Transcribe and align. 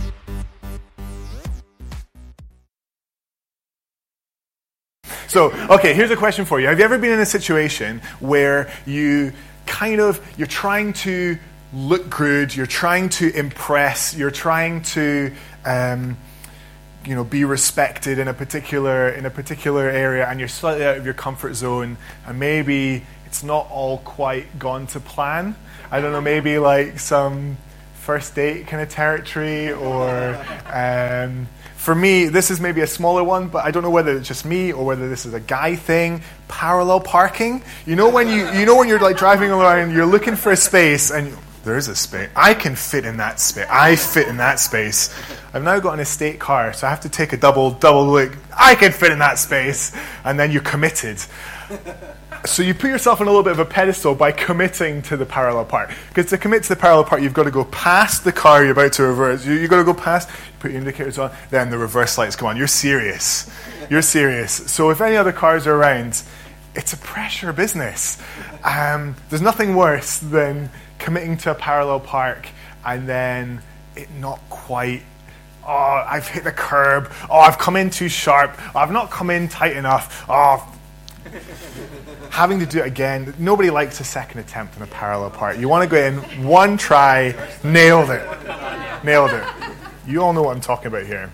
So, 5.30 5.54
okay, 5.70 5.94
here's 5.94 6.12
a 6.12 6.18
question 6.18 6.44
for 6.44 6.60
you. 6.60 6.68
Have 6.68 6.80
you 6.80 6.84
ever 6.84 6.98
been 6.98 7.14
in 7.14 7.22
a 7.22 7.26
situation 7.26 8.02
where 8.20 8.70
you 8.86 9.32
kind 9.66 10.02
of 10.02 10.20
you're 10.38 10.46
trying 10.46 10.92
to 10.92 11.40
look 11.76 12.10
good, 12.10 12.56
you're 12.56 12.66
trying 12.66 13.10
to 13.10 13.36
impress, 13.38 14.16
you're 14.16 14.32
trying 14.32 14.82
to 14.82 15.32
um, 15.66 16.18
you 17.06 17.14
know 17.14 17.24
be 17.24 17.44
respected 17.44 18.18
in 18.18 18.28
a 18.28 18.34
particular 18.34 19.10
in 19.10 19.26
a 19.26 19.30
particular 19.30 19.90
area, 19.90 20.28
and 20.28 20.40
you're 20.40 20.50
slightly 20.50 20.86
out 20.86 20.98
of 20.98 21.06
your 21.06 21.14
comfort 21.14 21.54
zone, 21.54 21.98
and 22.26 22.40
maybe 22.40 23.04
it's 23.26 23.44
not 23.44 23.70
all 23.70 23.98
quite 24.00 24.58
gone 24.58 24.88
to 24.88 25.00
plan. 25.00 25.56
I 25.92 26.02
don't 26.02 26.14
know, 26.14 26.22
maybe 26.22 26.58
like 26.58 27.00
some 27.00 27.58
first 27.96 28.36
date 28.36 28.68
kind 28.68 28.82
of 28.82 28.90
territory, 28.90 29.72
or 29.74 30.36
um, 30.72 31.48
for 31.76 31.94
me, 31.94 32.26
this 32.26 32.50
is 32.50 32.60
maybe 32.62 32.82
a 32.82 32.88
smaller 32.88 33.24
one, 33.24 33.50
but 33.50 33.66
I 33.66 33.72
don't 33.72 33.84
know 33.84 33.92
whether 33.92 34.18
it's 34.18 34.28
just 34.28 34.46
me 34.46 34.72
or 34.72 34.86
whether 34.86 35.10
this 35.10 35.26
is 35.26 35.34
a 35.34 35.40
guy 35.40 35.76
thing. 35.76 36.24
Parallel 36.48 37.02
parking. 37.02 37.62
You 37.86 37.96
know 37.96 38.10
when 38.10 38.30
you 38.30 38.50
you 38.52 38.66
know 38.66 38.78
when 38.78 38.88
you're 38.88 39.00
like 39.00 39.18
driving 39.18 39.52
along, 39.52 39.92
you're 39.92 40.06
looking 40.06 40.36
for 40.36 40.54
a 40.54 40.58
space, 40.58 41.12
and 41.12 41.38
there's 41.66 41.88
a 41.90 41.96
space. 41.96 42.30
I 42.36 42.54
can 42.54 42.76
fit 42.76 43.06
in 43.06 43.18
that 43.18 43.40
space. 43.40 43.68
I 43.70 43.96
fit 43.96 44.28
in 44.28 44.38
that 44.38 44.60
space. 44.60 45.14
I've 45.54 45.64
now 45.64 45.80
got 45.80 45.96
an 45.96 46.00
estate 46.00 46.40
car, 46.40 46.72
so 46.72 46.88
I 46.88 46.90
have 46.90 47.02
to 47.02 47.10
take 47.10 47.34
a 47.34 47.38
double 47.38 47.72
double 47.72 48.08
look. 48.08 48.38
I 48.58 48.76
can 48.76 48.92
fit 48.92 49.12
in 49.12 49.20
that 49.20 49.40
space, 49.40 49.96
and 50.24 50.40
then 50.40 50.52
you're 50.52 50.62
committed. 50.62 51.20
So 52.46 52.62
you 52.62 52.76
put 52.76 52.92
yourself 52.92 53.22
on 53.22 53.28
a 53.28 53.32
little 53.32 53.44
bit 53.44 53.54
of 53.54 53.60
a 53.60 53.66
pedestal 53.66 54.14
by 54.14 54.32
committing 54.32 55.02
to 55.04 55.18
the 55.18 55.26
parallel 55.26 55.66
park. 55.66 55.92
Because 56.10 56.30
to 56.30 56.38
commit 56.38 56.62
to 56.64 56.70
the 56.70 56.76
parallel 56.76 57.04
park, 57.04 57.24
you've 57.24 57.34
got 57.34 57.44
to 57.44 57.52
go 57.52 57.66
past 57.66 58.24
the 58.24 58.32
car 58.32 58.62
you're 58.62 58.74
about 58.74 58.94
to 58.94 59.04
reverse. 59.04 59.46
You, 59.46 59.60
have 59.62 59.70
got 59.72 59.78
to 59.78 59.84
go 59.84 59.96
past, 59.96 60.30
put 60.60 60.70
your 60.70 60.80
indicators 60.80 61.18
on, 61.18 61.32
then 61.50 61.72
the 61.72 61.78
reverse 61.78 62.20
lights 62.20 62.36
come 62.36 62.48
on. 62.48 62.56
You're 62.56 62.68
serious. 62.68 63.50
You're 63.90 64.04
serious. 64.04 64.52
So 64.72 64.92
if 64.92 65.02
any 65.02 65.16
other 65.16 65.32
cars 65.32 65.66
are 65.66 65.74
around, 65.76 66.22
it's 66.76 66.94
a 66.94 66.98
pressure 66.98 67.52
business. 67.52 68.22
Um, 68.64 69.16
there's 69.30 69.42
nothing 69.42 69.76
worse 69.76 70.20
than 70.20 70.70
committing 71.06 71.38
to 71.38 71.52
a 71.52 71.56
parallel 71.56 72.00
park 72.00 72.48
and 72.84 73.08
then 73.08 73.62
it 73.96 74.10
not 74.20 74.40
quite 74.50 75.04
oh, 75.64 76.04
I've 76.08 76.28
hit 76.28 76.44
the 76.44 76.52
curb. 76.52 77.12
Oh, 77.30 77.38
I've 77.38 77.60
come 77.60 77.76
in 77.76 77.92
too 77.92 78.10
sharp. 78.10 78.56
Oh, 78.74 78.80
I've 78.80 78.92
not 78.92 79.12
come 79.12 79.30
in 79.30 79.48
tight 79.48 79.78
enough. 79.78 80.26
Oh, 80.28 80.68
having 82.32 82.60
to 82.60 82.66
do 82.66 82.80
it 82.80 82.88
again. 82.88 83.36
Nobody 83.38 83.70
likes 83.70 84.00
a 84.00 84.04
second 84.04 84.40
attempt 84.40 84.78
in 84.78 84.82
a 84.82 84.88
parallel 84.88 85.30
part. 85.30 85.60
You 85.60 85.70
want 85.70 85.88
to 85.88 85.96
go 85.96 86.04
in, 86.04 86.44
one 86.44 86.76
try, 86.76 87.36
nailed 87.64 88.10
it. 88.10 88.28
Nailed 89.04 89.30
it. 89.30 89.44
You 90.08 90.24
all 90.24 90.34
know 90.34 90.42
what 90.42 90.56
I'm 90.56 90.62
talking 90.62 90.88
about 90.88 91.06
here. 91.06 91.32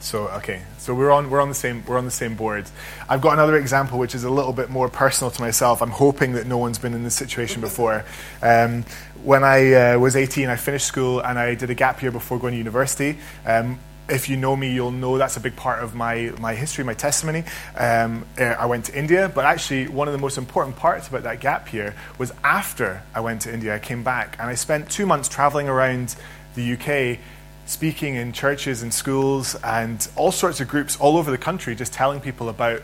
So 0.00 0.28
okay, 0.28 0.62
so 0.80 0.94
we're 0.94 1.10
on 1.10 1.28
we're 1.28 1.42
on 1.42 1.50
the 1.50 1.54
same 1.54 1.84
we're 1.86 1.98
on 1.98 2.06
the 2.06 2.10
same 2.10 2.34
board. 2.34 2.64
I've 3.08 3.20
got 3.20 3.34
another 3.34 3.56
example 3.56 3.98
which 3.98 4.14
is 4.14 4.24
a 4.24 4.30
little 4.30 4.54
bit 4.54 4.70
more 4.70 4.88
personal 4.88 5.30
to 5.30 5.40
myself. 5.40 5.82
I'm 5.82 5.90
hoping 5.90 6.32
that 6.32 6.46
no 6.46 6.56
one's 6.56 6.78
been 6.78 6.94
in 6.94 7.04
this 7.04 7.14
situation 7.14 7.60
before. 7.60 8.04
Um, 8.42 8.84
when 9.22 9.44
I 9.44 9.72
uh, 9.92 9.98
was 9.98 10.16
18, 10.16 10.48
I 10.48 10.56
finished 10.56 10.86
school 10.86 11.20
and 11.20 11.38
I 11.38 11.54
did 11.54 11.68
a 11.68 11.74
gap 11.74 12.00
year 12.00 12.10
before 12.10 12.38
going 12.38 12.52
to 12.52 12.58
university. 12.58 13.18
Um, 13.44 13.78
if 14.08 14.28
you 14.28 14.36
know 14.36 14.56
me, 14.56 14.72
you'll 14.72 14.90
know 14.90 15.18
that's 15.18 15.36
a 15.36 15.40
big 15.40 15.56
part 15.56 15.82
of 15.82 15.94
my, 15.94 16.32
my 16.40 16.54
history, 16.54 16.84
my 16.84 16.94
testimony. 16.94 17.44
Um, 17.76 18.24
uh, 18.38 18.44
I 18.44 18.66
went 18.66 18.86
to 18.86 18.98
India, 18.98 19.30
but 19.32 19.44
actually, 19.44 19.88
one 19.88 20.08
of 20.08 20.12
the 20.12 20.18
most 20.18 20.38
important 20.38 20.76
parts 20.76 21.08
about 21.08 21.24
that 21.24 21.40
gap 21.40 21.72
year 21.72 21.94
was 22.18 22.32
after 22.42 23.02
I 23.14 23.20
went 23.20 23.42
to 23.42 23.52
India, 23.52 23.74
I 23.74 23.78
came 23.78 24.02
back 24.02 24.36
and 24.38 24.48
I 24.48 24.54
spent 24.54 24.90
two 24.90 25.06
months 25.06 25.28
traveling 25.28 25.68
around 25.68 26.16
the 26.54 26.72
UK 26.72 27.18
speaking 27.70 28.16
in 28.16 28.32
churches 28.32 28.82
and 28.82 28.92
schools 28.92 29.54
and 29.62 30.08
all 30.16 30.32
sorts 30.32 30.60
of 30.60 30.66
groups 30.66 30.96
all 30.96 31.16
over 31.16 31.30
the 31.30 31.38
country, 31.38 31.76
just 31.76 31.92
telling 31.92 32.20
people 32.20 32.48
about 32.48 32.82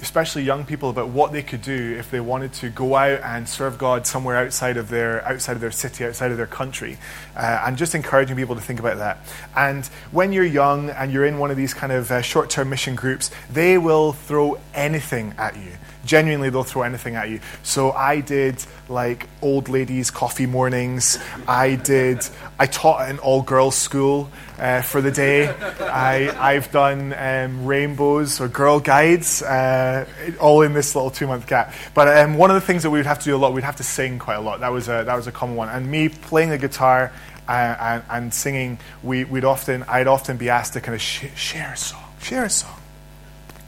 especially 0.00 0.42
young 0.42 0.64
people, 0.64 0.88
about 0.88 1.08
what 1.08 1.32
they 1.32 1.42
could 1.42 1.60
do 1.60 1.96
if 1.98 2.10
they 2.10 2.20
wanted 2.20 2.50
to 2.50 2.70
go 2.70 2.94
out 2.96 3.20
and 3.20 3.46
serve 3.46 3.76
God 3.76 4.06
somewhere 4.06 4.36
outside 4.36 4.78
of 4.78 4.88
their 4.88 5.22
outside 5.28 5.52
of 5.52 5.60
their 5.60 5.70
city, 5.70 6.06
outside 6.06 6.30
of 6.30 6.38
their 6.38 6.46
country, 6.46 6.96
uh, 7.36 7.64
and 7.66 7.76
just 7.76 7.94
encouraging 7.94 8.36
people 8.36 8.54
to 8.54 8.60
think 8.62 8.80
about 8.80 8.96
that. 8.98 9.18
And 9.54 9.84
when 10.12 10.32
you're 10.32 10.46
young 10.46 10.88
and 10.88 11.12
you're 11.12 11.26
in 11.26 11.38
one 11.38 11.50
of 11.50 11.58
these 11.58 11.74
kind 11.74 11.92
of 11.92 12.10
uh, 12.10 12.22
short-term 12.22 12.70
mission 12.70 12.94
groups, 12.94 13.30
they 13.52 13.76
will 13.76 14.12
throw 14.12 14.58
anything 14.72 15.34
at 15.36 15.56
you 15.56 15.72
genuinely 16.04 16.50
they'll 16.50 16.64
throw 16.64 16.82
anything 16.82 17.14
at 17.14 17.28
you. 17.28 17.40
So 17.62 17.92
i 17.92 18.20
did 18.20 18.64
like 18.88 19.28
old 19.40 19.68
ladies 19.68 20.10
coffee 20.10 20.46
mornings. 20.46 21.18
I 21.46 21.76
did 21.76 22.26
i 22.58 22.66
taught 22.66 23.02
at 23.02 23.10
an 23.10 23.18
all 23.18 23.42
girls 23.42 23.76
school 23.76 24.30
uh, 24.58 24.82
for 24.82 25.00
the 25.00 25.10
day. 25.10 25.48
I, 25.48 26.52
i've 26.52 26.70
done 26.72 27.14
um, 27.16 27.66
rainbows 27.66 28.40
or 28.40 28.48
girl 28.48 28.80
guides 28.80 29.42
uh, 29.42 30.06
all 30.40 30.62
in 30.62 30.72
this 30.72 30.94
little 30.94 31.10
two 31.10 31.26
month 31.26 31.46
gap. 31.46 31.74
But 31.94 32.08
um, 32.08 32.36
one 32.36 32.50
of 32.50 32.54
the 32.54 32.60
things 32.60 32.82
that 32.82 32.90
we 32.90 32.98
would 32.98 33.06
have 33.06 33.18
to 33.20 33.24
do 33.24 33.36
a 33.36 33.38
lot 33.38 33.52
we'd 33.52 33.64
have 33.64 33.76
to 33.76 33.84
sing 33.84 34.18
quite 34.18 34.36
a 34.36 34.40
lot. 34.40 34.60
That 34.60 34.72
was 34.72 34.88
a, 34.88 35.04
that 35.04 35.14
was 35.14 35.26
a 35.26 35.32
common 35.32 35.56
one. 35.56 35.68
And 35.68 35.90
me 35.90 36.08
playing 36.08 36.50
the 36.50 36.58
guitar 36.58 37.12
uh, 37.48 37.76
and, 37.80 38.02
and, 38.10 38.34
singing 38.34 38.78
we, 39.02 39.24
would 39.24 39.44
often 39.44 39.82
i'd 39.84 40.06
often 40.06 40.36
be 40.36 40.48
asked 40.48 40.74
to 40.74 40.80
kind 40.80 40.94
of 40.94 41.00
sh- 41.00 41.26
share 41.34 41.72
a 41.72 41.76
song 41.76 42.02
share 42.20 42.44
a 42.44 42.50
song 42.50 42.81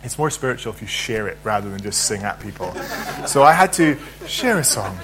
it's 0.04 0.18
more 0.18 0.30
spiritual 0.30 0.72
if 0.72 0.82
you 0.82 0.86
share 0.86 1.26
it 1.28 1.38
rather 1.42 1.70
than 1.70 1.80
just 1.80 2.02
sing 2.02 2.22
at 2.22 2.38
people. 2.38 2.74
So 3.26 3.42
I 3.42 3.52
had 3.52 3.72
to 3.74 3.96
share 4.26 4.58
a 4.58 4.64
song. 4.64 4.98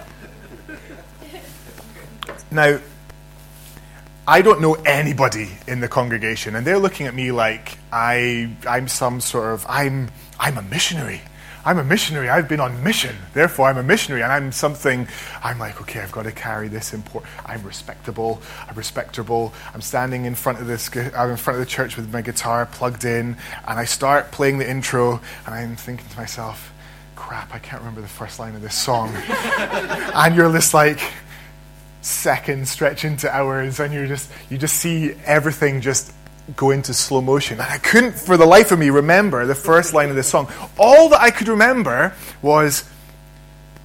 Now, 2.50 2.78
I 4.28 4.42
don't 4.42 4.60
know 4.60 4.74
anybody 4.74 5.48
in 5.66 5.80
the 5.80 5.88
congregation, 5.88 6.54
and 6.54 6.66
they're 6.66 6.78
looking 6.78 7.06
at 7.06 7.14
me 7.14 7.32
like 7.32 7.78
I, 7.90 8.54
I'm 8.68 8.88
some 8.88 9.20
sort 9.20 9.54
of 9.54 9.64
I'm, 9.68 10.10
I'm 10.38 10.58
a 10.58 10.62
missionary. 10.62 11.22
I'm 11.64 11.78
a 11.78 11.84
missionary. 11.84 12.28
I've 12.28 12.48
been 12.48 12.60
on 12.60 12.82
mission. 12.82 13.14
Therefore, 13.34 13.68
I'm 13.68 13.76
a 13.76 13.82
missionary. 13.82 14.22
And 14.22 14.32
I'm 14.32 14.52
something, 14.52 15.06
I'm 15.42 15.58
like, 15.58 15.80
okay, 15.82 16.00
I've 16.00 16.12
got 16.12 16.22
to 16.22 16.32
carry 16.32 16.68
this 16.68 16.94
import. 16.94 17.24
I'm 17.44 17.62
respectable. 17.62 18.40
I'm 18.68 18.74
respectable. 18.74 19.52
I'm 19.74 19.80
standing 19.80 20.24
in 20.24 20.34
front 20.34 20.60
of 20.60 20.66
this, 20.66 20.88
I'm 20.96 21.14
uh, 21.14 21.28
in 21.28 21.36
front 21.36 21.58
of 21.58 21.64
the 21.64 21.70
church 21.70 21.96
with 21.96 22.12
my 22.12 22.22
guitar 22.22 22.66
plugged 22.66 23.04
in. 23.04 23.36
And 23.66 23.78
I 23.78 23.84
start 23.84 24.30
playing 24.30 24.58
the 24.58 24.68
intro. 24.68 25.20
And 25.46 25.54
I'm 25.54 25.76
thinking 25.76 26.08
to 26.08 26.16
myself, 26.16 26.72
crap, 27.16 27.54
I 27.54 27.58
can't 27.58 27.82
remember 27.82 28.00
the 28.00 28.08
first 28.08 28.38
line 28.38 28.54
of 28.54 28.62
this 28.62 28.74
song. 28.74 29.14
and 29.16 30.34
you're 30.34 30.52
just 30.52 30.72
like, 30.74 31.00
seconds 32.02 32.70
stretch 32.70 33.04
into 33.04 33.30
hours 33.30 33.78
and 33.78 33.92
you 33.92 34.06
just 34.06 34.30
you 34.48 34.56
just 34.56 34.76
see 34.76 35.12
everything 35.26 35.82
just 35.82 36.14
go 36.56 36.70
into 36.70 36.94
slow 36.94 37.20
motion. 37.20 37.60
And 37.60 37.70
I 37.70 37.78
couldn't, 37.78 38.12
for 38.12 38.36
the 38.36 38.46
life 38.46 38.72
of 38.72 38.78
me, 38.78 38.90
remember 38.90 39.46
the 39.46 39.54
first 39.54 39.94
line 39.94 40.10
of 40.10 40.16
this 40.16 40.28
song. 40.28 40.50
All 40.78 41.08
that 41.10 41.20
I 41.20 41.30
could 41.30 41.48
remember 41.48 42.14
was, 42.42 42.84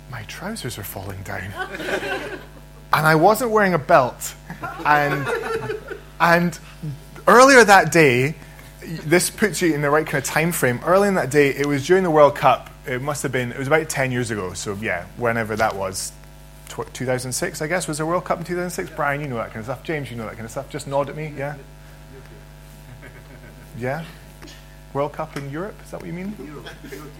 my 0.09 0.23
trousers 0.23 0.77
are 0.77 0.83
falling 0.83 1.21
down. 1.23 1.51
and 2.93 3.05
I 3.05 3.15
wasn't 3.15 3.51
wearing 3.51 3.73
a 3.73 3.79
belt. 3.79 4.35
And, 4.85 5.27
and 6.19 6.57
earlier 7.27 7.63
that 7.63 7.91
day, 7.91 8.35
this 8.81 9.29
puts 9.29 9.61
you 9.61 9.73
in 9.73 9.81
the 9.81 9.89
right 9.89 10.05
kind 10.05 10.23
of 10.23 10.23
time 10.23 10.51
frame. 10.51 10.79
Early 10.85 11.07
in 11.07 11.15
that 11.15 11.31
day, 11.31 11.49
it 11.49 11.65
was 11.65 11.85
during 11.85 12.03
the 12.03 12.11
World 12.11 12.35
Cup. 12.35 12.69
It 12.85 13.01
must 13.01 13.23
have 13.23 13.31
been, 13.31 13.51
it 13.51 13.57
was 13.57 13.67
about 13.67 13.89
10 13.89 14.11
years 14.11 14.31
ago. 14.31 14.53
So, 14.53 14.75
yeah, 14.75 15.05
whenever 15.17 15.55
that 15.55 15.75
was. 15.75 16.11
2006, 16.67 17.61
I 17.61 17.67
guess, 17.67 17.87
was 17.87 17.99
the 17.99 18.05
World 18.05 18.25
Cup 18.25 18.39
in 18.39 18.45
2006. 18.45 18.95
Brian, 18.95 19.21
you 19.21 19.27
know 19.27 19.35
that 19.35 19.47
kind 19.47 19.59
of 19.59 19.65
stuff. 19.65 19.83
James, 19.83 20.11
you 20.11 20.17
know 20.17 20.25
that 20.25 20.33
kind 20.33 20.45
of 20.45 20.51
stuff. 20.51 20.69
Just 20.69 20.87
nod 20.87 21.09
at 21.09 21.15
me, 21.15 21.33
yeah? 21.37 21.55
Yeah? 23.77 24.03
World 24.93 25.13
Cup 25.13 25.35
in 25.35 25.49
Europe? 25.49 25.75
Is 25.83 25.91
that 25.91 25.99
what 25.99 26.07
you 26.07 26.13
mean? 26.13 26.33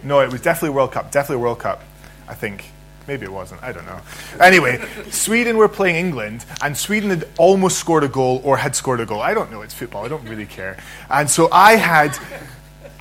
No, 0.04 0.22
it 0.22 0.32
was 0.32 0.42
definitely 0.42 0.76
World 0.76 0.92
Cup. 0.92 1.12
Definitely 1.12 1.44
World 1.44 1.60
Cup, 1.60 1.84
I 2.28 2.34
think. 2.34 2.72
Maybe 3.08 3.26
it 3.26 3.32
wasn't. 3.32 3.62
I 3.62 3.72
don't 3.72 3.86
know. 3.86 4.00
Anyway, 4.40 4.84
Sweden 5.12 5.58
were 5.58 5.68
playing 5.68 5.96
England, 5.96 6.44
and 6.64 6.76
Sweden 6.76 7.12
had 7.12 7.28
almost 7.38 7.78
scored 7.78 8.04
a 8.04 8.08
goal 8.08 8.42
or 8.44 8.58
had 8.58 8.76
scored 8.76 9.00
a 9.00 9.06
goal. 9.06 9.22
I 9.22 9.34
don't 9.34 9.52
know. 9.52 9.62
It's 9.62 9.76
football. 9.76 10.06
I 10.06 10.08
don't 10.08 10.28
really 10.28 10.46
care. 10.48 10.78
And 11.10 11.30
so 11.30 11.50
I 11.52 11.74
had, 11.74 12.18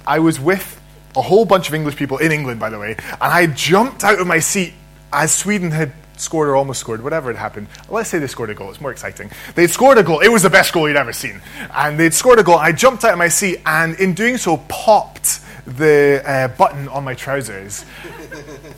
I 0.07 0.19
was 0.19 0.39
with 0.39 0.81
a 1.17 1.23
whole 1.23 1.45
bunch 1.47 1.69
of 1.69 1.75
English 1.75 1.97
people 1.97 2.19
in 2.19 2.33
England, 2.33 2.61
by 2.61 2.69
the 2.69 2.79
way, 2.79 2.97
and 2.99 3.33
I 3.33 3.47
jumped 3.47 4.05
out 4.05 4.19
of 4.19 4.27
my 4.27 4.41
seat 4.41 4.75
as 5.13 5.33
Sweden 5.33 5.71
had 5.71 5.93
scored 6.17 6.49
or 6.49 6.57
almost 6.57 6.81
scored, 6.81 7.03
whatever 7.03 7.33
had 7.33 7.39
happened. 7.39 7.69
Let's 7.89 8.11
say 8.11 8.19
they 8.19 8.27
scored 8.27 8.51
a 8.51 8.55
goal. 8.55 8.71
It's 8.71 8.81
more 8.81 8.91
exciting. 8.91 9.31
They'd 9.55 9.71
scored 9.71 9.99
a 9.99 10.03
goal. 10.03 10.21
It 10.21 10.29
was 10.29 10.43
the 10.43 10.51
best 10.51 10.73
goal 10.73 10.89
you'd 10.89 10.97
ever 10.97 11.13
seen. 11.13 11.41
And 11.75 11.99
they'd 11.99 12.15
scored 12.15 12.39
a 12.39 12.43
goal. 12.43 12.57
I 12.57 12.73
jumped 12.73 13.05
out 13.05 13.13
of 13.13 13.19
my 13.19 13.29
seat 13.29 13.61
and, 13.67 13.99
in 13.99 14.15
doing 14.15 14.37
so, 14.37 14.59
popped 14.69 15.41
the 15.67 16.23
uh, 16.27 16.49
button 16.49 16.89
on 16.89 17.05
my 17.05 17.15
trousers. 17.15 17.85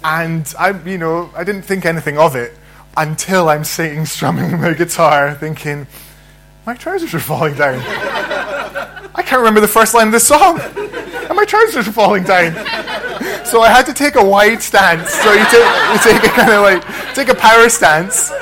and 0.05 0.53
I, 0.59 0.71
you 0.85 0.99
know, 0.99 1.31
I 1.35 1.45
didn't 1.45 1.63
think 1.63 1.85
anything 1.85 2.19
of 2.19 2.37
it 2.37 2.57
until 2.97 3.49
I'm 3.49 3.65
sitting 3.65 4.07
strumming 4.07 4.61
my 4.61 4.73
guitar, 4.73 5.35
thinking, 5.35 5.87
my 6.65 6.75
trousers 6.75 7.15
are 7.15 7.21
falling 7.21 7.55
down. 7.55 7.81
I 9.15 9.23
can't 9.23 9.39
remember 9.39 9.61
the 9.61 9.69
first 9.69 9.95
line 9.95 10.09
of 10.09 10.13
the 10.13 10.21
song, 10.21 10.61
and 10.77 11.37
my 11.37 11.45
trousers 11.45 11.89
are 11.89 11.93
falling 11.93 12.25
down. 12.25 12.55
So 13.47 13.63
I 13.63 13.69
had 13.69 13.87
to 13.87 13.95
take 13.95 14.17
a 14.17 14.25
wide 14.25 14.61
stance. 14.61 15.09
So 15.09 15.33
you 15.33 15.45
take, 15.45 15.63
you 15.93 16.21
take 16.21 16.25
a 16.25 16.35
kind 16.35 16.53
of 16.53 16.63
like, 16.63 17.15
take 17.15 17.29
a 17.29 17.35
power 17.35 17.69
stance. 17.69 18.33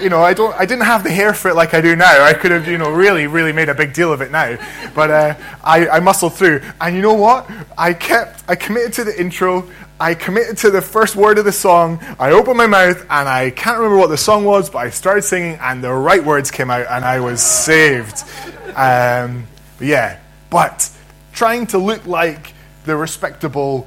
You 0.00 0.10
know, 0.10 0.20
I 0.20 0.34
don't, 0.34 0.52
I 0.56 0.66
didn't 0.66 0.84
have 0.84 1.04
the 1.04 1.10
hair 1.10 1.32
for 1.32 1.48
it 1.48 1.54
like 1.54 1.74
I 1.74 1.80
do 1.80 1.94
now. 1.94 2.24
I 2.24 2.34
could 2.34 2.50
have, 2.50 2.66
you 2.66 2.76
know, 2.76 2.90
really, 2.90 3.28
really 3.28 3.52
made 3.52 3.68
a 3.68 3.74
big 3.74 3.92
deal 3.92 4.12
of 4.12 4.20
it 4.20 4.32
now. 4.32 4.58
But 4.96 5.10
uh, 5.12 5.34
I, 5.62 5.88
I 5.88 6.00
muscled 6.00 6.34
through. 6.34 6.60
And 6.80 6.96
you 6.96 7.02
know 7.02 7.14
what? 7.14 7.48
I 7.78 7.94
kept, 7.94 8.42
I 8.48 8.56
committed 8.56 8.92
to 8.94 9.04
the 9.04 9.18
intro. 9.18 9.70
I 10.00 10.14
committed 10.14 10.58
to 10.58 10.70
the 10.70 10.82
first 10.82 11.14
word 11.14 11.38
of 11.38 11.44
the 11.44 11.52
song. 11.52 12.00
I 12.18 12.32
opened 12.32 12.58
my 12.58 12.66
mouth 12.66 13.00
and 13.02 13.28
I 13.28 13.50
can't 13.50 13.78
remember 13.78 13.96
what 13.96 14.10
the 14.10 14.18
song 14.18 14.44
was, 14.44 14.68
but 14.68 14.78
I 14.78 14.90
started 14.90 15.22
singing 15.22 15.56
and 15.62 15.84
the 15.84 15.92
right 15.92 16.22
words 16.22 16.50
came 16.50 16.68
out 16.68 16.86
and 16.90 17.04
I 17.04 17.20
was 17.20 17.40
saved. 17.40 18.24
Um, 18.74 19.46
yeah, 19.80 20.18
but 20.50 20.90
trying 21.32 21.68
to 21.68 21.78
look 21.78 22.06
like 22.06 22.54
the 22.84 22.96
respectable 22.96 23.86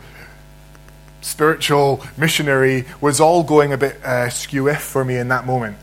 spiritual 1.21 2.03
missionary 2.17 2.85
was 3.01 3.19
all 3.19 3.43
going 3.43 3.73
a 3.73 3.77
bit 3.77 4.03
uh, 4.03 4.29
skew 4.29 4.73
for 4.75 5.03
me 5.03 5.17
in 5.17 5.27
that 5.29 5.45
moment. 5.45 5.77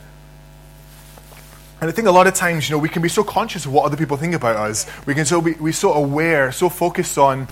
And 1.80 1.90
I 1.90 1.92
think 1.92 2.08
a 2.08 2.10
lot 2.10 2.26
of 2.26 2.34
times, 2.34 2.68
you 2.68 2.74
know, 2.74 2.78
we 2.78 2.88
can 2.88 3.02
be 3.02 3.08
so 3.08 3.22
conscious 3.22 3.66
of 3.66 3.72
what 3.72 3.84
other 3.84 3.98
people 3.98 4.16
think 4.16 4.34
about 4.34 4.56
us. 4.56 4.86
We 5.04 5.14
can 5.14 5.26
so 5.26 5.42
be 5.42 5.52
we 5.52 5.72
so 5.72 5.92
aware, 5.92 6.50
so 6.50 6.70
focused 6.70 7.18
on 7.18 7.48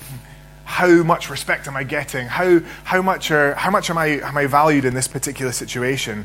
how 0.65 1.03
much 1.03 1.31
respect 1.31 1.69
am 1.69 1.77
I 1.77 1.85
getting? 1.85 2.27
How, 2.27 2.61
how, 2.85 3.03
much, 3.03 3.31
are, 3.31 3.55
how 3.55 3.71
much 3.71 3.91
am 3.91 3.99
I, 3.99 4.21
am 4.21 4.37
I 4.37 4.47
valued 4.47 4.85
in 4.85 4.95
this 4.95 5.07
particular 5.07 5.53
situation? 5.53 6.25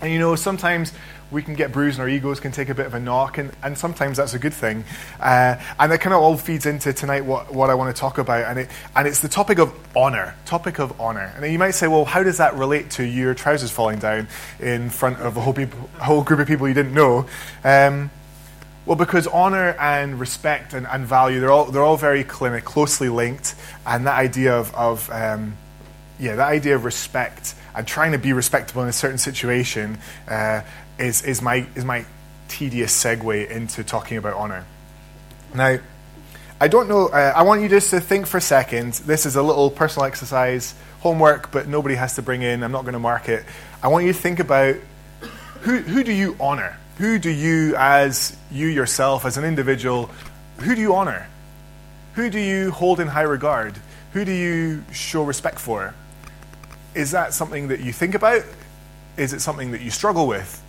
And 0.00 0.12
you 0.12 0.18
know, 0.18 0.36
sometimes 0.36 0.92
we 1.30 1.42
can 1.42 1.54
get 1.54 1.72
bruised 1.72 1.98
and 1.98 2.02
our 2.02 2.08
egos 2.08 2.38
can 2.38 2.52
take 2.52 2.68
a 2.68 2.74
bit 2.74 2.86
of 2.86 2.94
a 2.94 3.00
knock, 3.00 3.38
and, 3.38 3.50
and 3.62 3.76
sometimes 3.76 4.16
that's 4.16 4.34
a 4.34 4.38
good 4.38 4.54
thing. 4.54 4.84
Uh, 5.20 5.60
and 5.78 5.90
that 5.90 6.00
kind 6.00 6.14
of 6.14 6.22
all 6.22 6.36
feeds 6.36 6.66
into 6.66 6.92
tonight 6.92 7.24
what, 7.24 7.52
what 7.52 7.68
I 7.68 7.74
want 7.74 7.94
to 7.94 8.00
talk 8.00 8.18
about, 8.18 8.44
and, 8.44 8.60
it, 8.60 8.70
and 8.94 9.08
it's 9.08 9.20
the 9.20 9.28
topic 9.28 9.58
of 9.58 9.74
honor. 9.96 10.34
Topic 10.44 10.78
of 10.78 11.00
honor. 11.00 11.32
And 11.36 11.50
you 11.52 11.58
might 11.58 11.72
say, 11.72 11.88
well, 11.88 12.04
how 12.04 12.22
does 12.22 12.38
that 12.38 12.54
relate 12.54 12.90
to 12.92 13.04
your 13.04 13.34
trousers 13.34 13.72
falling 13.72 13.98
down 13.98 14.28
in 14.60 14.88
front 14.88 15.18
of 15.18 15.36
a 15.36 15.40
whole, 15.40 15.52
people, 15.52 15.90
whole 15.98 16.22
group 16.22 16.38
of 16.40 16.46
people 16.46 16.68
you 16.68 16.74
didn't 16.74 16.94
know? 16.94 17.26
Um, 17.64 18.10
well, 18.86 18.96
because 18.96 19.26
honor 19.26 19.74
and 19.80 20.20
respect 20.20 20.72
and, 20.72 20.86
and 20.86 21.04
value, 21.04 21.40
they're 21.40 21.50
all, 21.50 21.64
they're 21.64 21.82
all 21.82 21.96
very 21.96 22.22
closely 22.22 23.08
linked. 23.08 23.56
And 23.84 24.06
that 24.06 24.16
idea 24.16 24.56
of, 24.56 24.72
of 24.76 25.10
um, 25.10 25.56
yeah, 26.20 26.36
that 26.36 26.48
idea 26.48 26.76
of 26.76 26.84
respect 26.84 27.55
and 27.76 27.86
trying 27.86 28.12
to 28.12 28.18
be 28.18 28.32
respectable 28.32 28.82
in 28.82 28.88
a 28.88 28.92
certain 28.92 29.18
situation 29.18 29.98
uh, 30.28 30.62
is, 30.98 31.22
is, 31.22 31.42
my, 31.42 31.66
is 31.74 31.84
my 31.84 32.06
tedious 32.48 32.92
segue 32.92 33.50
into 33.50 33.84
talking 33.84 34.16
about 34.16 34.34
honor. 34.34 34.64
Now, 35.54 35.78
I 36.58 36.68
don't 36.68 36.88
know, 36.88 37.08
uh, 37.08 37.34
I 37.36 37.42
want 37.42 37.60
you 37.60 37.68
just 37.68 37.90
to 37.90 38.00
think 38.00 38.26
for 38.26 38.38
a 38.38 38.40
second. 38.40 38.94
This 38.94 39.26
is 39.26 39.36
a 39.36 39.42
little 39.42 39.70
personal 39.70 40.06
exercise, 40.06 40.74
homework, 41.00 41.52
but 41.52 41.68
nobody 41.68 41.96
has 41.96 42.14
to 42.14 42.22
bring 42.22 42.40
in. 42.40 42.62
I'm 42.62 42.72
not 42.72 42.82
going 42.82 42.94
to 42.94 42.98
mark 42.98 43.28
it. 43.28 43.44
I 43.82 43.88
want 43.88 44.06
you 44.06 44.12
to 44.14 44.18
think 44.18 44.40
about 44.40 44.76
who, 45.60 45.78
who 45.78 46.02
do 46.02 46.12
you 46.12 46.34
honor? 46.40 46.78
Who 46.96 47.18
do 47.18 47.30
you, 47.30 47.74
as 47.76 48.34
you 48.50 48.68
yourself, 48.68 49.26
as 49.26 49.36
an 49.36 49.44
individual, 49.44 50.10
who 50.60 50.74
do 50.74 50.80
you 50.80 50.94
honor? 50.94 51.28
Who 52.14 52.30
do 52.30 52.40
you 52.40 52.70
hold 52.70 53.00
in 53.00 53.08
high 53.08 53.22
regard? 53.22 53.74
Who 54.14 54.24
do 54.24 54.32
you 54.32 54.82
show 54.92 55.24
respect 55.24 55.58
for? 55.58 55.94
Is 56.96 57.10
that 57.10 57.34
something 57.34 57.68
that 57.68 57.80
you 57.80 57.92
think 57.92 58.14
about? 58.14 58.42
Is 59.18 59.34
it 59.34 59.40
something 59.40 59.72
that 59.72 59.82
you 59.82 59.90
struggle 59.90 60.26
with? 60.26 60.62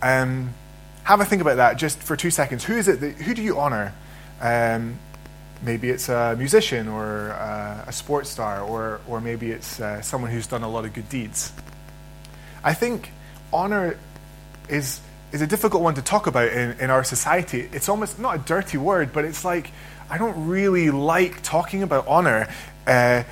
Um, 0.00 0.54
have 1.02 1.20
a 1.20 1.24
think 1.24 1.42
about 1.42 1.56
that 1.56 1.76
just 1.76 1.98
for 1.98 2.16
two 2.16 2.30
seconds. 2.30 2.64
Who 2.64 2.74
is 2.74 2.86
it? 2.86 3.00
That, 3.00 3.14
who 3.14 3.34
do 3.34 3.42
you 3.42 3.58
honor? 3.58 3.92
Um, 4.40 4.98
maybe 5.62 5.90
it's 5.90 6.08
a 6.08 6.36
musician 6.38 6.86
or 6.86 7.32
uh, 7.32 7.84
a 7.88 7.92
sports 7.92 8.30
star, 8.30 8.60
or 8.62 9.00
or 9.08 9.20
maybe 9.20 9.50
it's 9.50 9.80
uh, 9.80 10.00
someone 10.02 10.30
who's 10.30 10.46
done 10.46 10.62
a 10.62 10.68
lot 10.68 10.84
of 10.84 10.94
good 10.94 11.08
deeds. 11.08 11.52
I 12.62 12.72
think 12.72 13.10
honor 13.52 13.98
is 14.68 15.00
is 15.32 15.42
a 15.42 15.46
difficult 15.48 15.82
one 15.82 15.94
to 15.94 16.02
talk 16.02 16.28
about 16.28 16.52
in, 16.52 16.78
in 16.78 16.90
our 16.90 17.02
society. 17.02 17.68
It's 17.72 17.88
almost 17.88 18.20
not 18.20 18.36
a 18.36 18.38
dirty 18.38 18.78
word, 18.78 19.12
but 19.12 19.24
it's 19.24 19.44
like 19.44 19.72
I 20.08 20.18
don't 20.18 20.46
really 20.46 20.90
like 20.90 21.42
talking 21.42 21.82
about 21.82 22.06
honor. 22.06 22.48
Uh, 22.86 23.24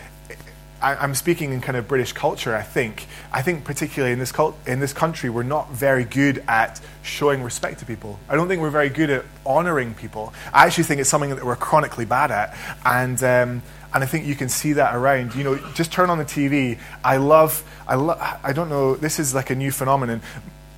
I, 0.84 1.02
am 1.02 1.14
speaking 1.14 1.52
in 1.52 1.60
kind 1.60 1.76
of 1.76 1.88
British 1.88 2.12
culture. 2.12 2.54
I 2.54 2.62
think. 2.62 3.06
I 3.32 3.42
think 3.42 3.64
particularly 3.64 4.12
in 4.12 4.18
this 4.18 4.32
cult, 4.32 4.56
in 4.66 4.80
this 4.80 4.92
country, 4.92 5.30
we're 5.30 5.42
not 5.42 5.70
very 5.70 6.04
good 6.04 6.44
at 6.46 6.80
showing 7.02 7.42
respect 7.42 7.78
to 7.80 7.86
people. 7.86 8.18
I 8.28 8.36
don't 8.36 8.48
think 8.48 8.60
we're 8.60 8.70
very 8.70 8.90
good 8.90 9.10
at 9.10 9.24
honoring 9.46 9.94
people. 9.94 10.34
I 10.52 10.66
actually 10.66 10.84
think 10.84 11.00
it's 11.00 11.10
something 11.10 11.30
that 11.30 11.44
we're 11.44 11.56
chronically 11.56 12.04
bad 12.04 12.30
at, 12.30 12.56
and. 12.84 13.22
Um, 13.22 13.62
and 13.92 14.02
I 14.02 14.08
think 14.08 14.26
you 14.26 14.34
can 14.34 14.48
see 14.48 14.72
that 14.72 14.96
around. 14.96 15.36
You 15.36 15.44
know, 15.44 15.56
just 15.74 15.92
turn 15.92 16.10
on 16.10 16.18
the 16.18 16.24
TV. 16.24 16.80
I 17.04 17.18
love, 17.18 17.62
I 17.86 17.94
love, 17.94 18.18
I 18.42 18.52
don't 18.52 18.68
know, 18.68 18.96
this 18.96 19.20
is 19.20 19.36
like 19.36 19.50
a 19.50 19.54
new 19.54 19.70
phenomenon 19.70 20.20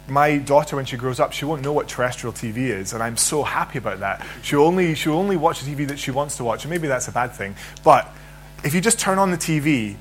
my 0.09 0.39
daughter, 0.39 0.77
when 0.77 0.85
she 0.85 0.97
grows 0.97 1.19
up, 1.21 1.33
she 1.33 1.45
won't 1.45 1.63
know 1.63 1.73
what 1.73 1.89
terrestrial 1.89 2.33
TV 2.33 2.69
is, 2.69 2.93
and 2.93 3.03
I'm 3.03 3.17
so 3.17 3.43
happy 3.43 3.79
about 3.79 4.01
that. 4.01 4.25
She'll 4.43 4.63
only, 4.63 4.95
she'll 4.95 5.15
only 5.15 5.37
watch 5.37 5.63
the 5.63 5.75
TV 5.75 5.89
that 5.89 5.99
she 5.99 6.11
wants 6.11 6.37
to 6.37 6.45
watch, 6.45 6.65
and 6.65 6.71
maybe 6.71 6.87
that's 6.89 7.09
a 7.09 7.13
bad 7.13 7.33
thing. 7.33 7.57
But 7.83 8.13
if 8.65 8.75
you 8.75 8.81
just 8.81 8.99
turn 8.99 9.19
on 9.19 9.31
the 9.31 9.37
TV, 9.37 9.97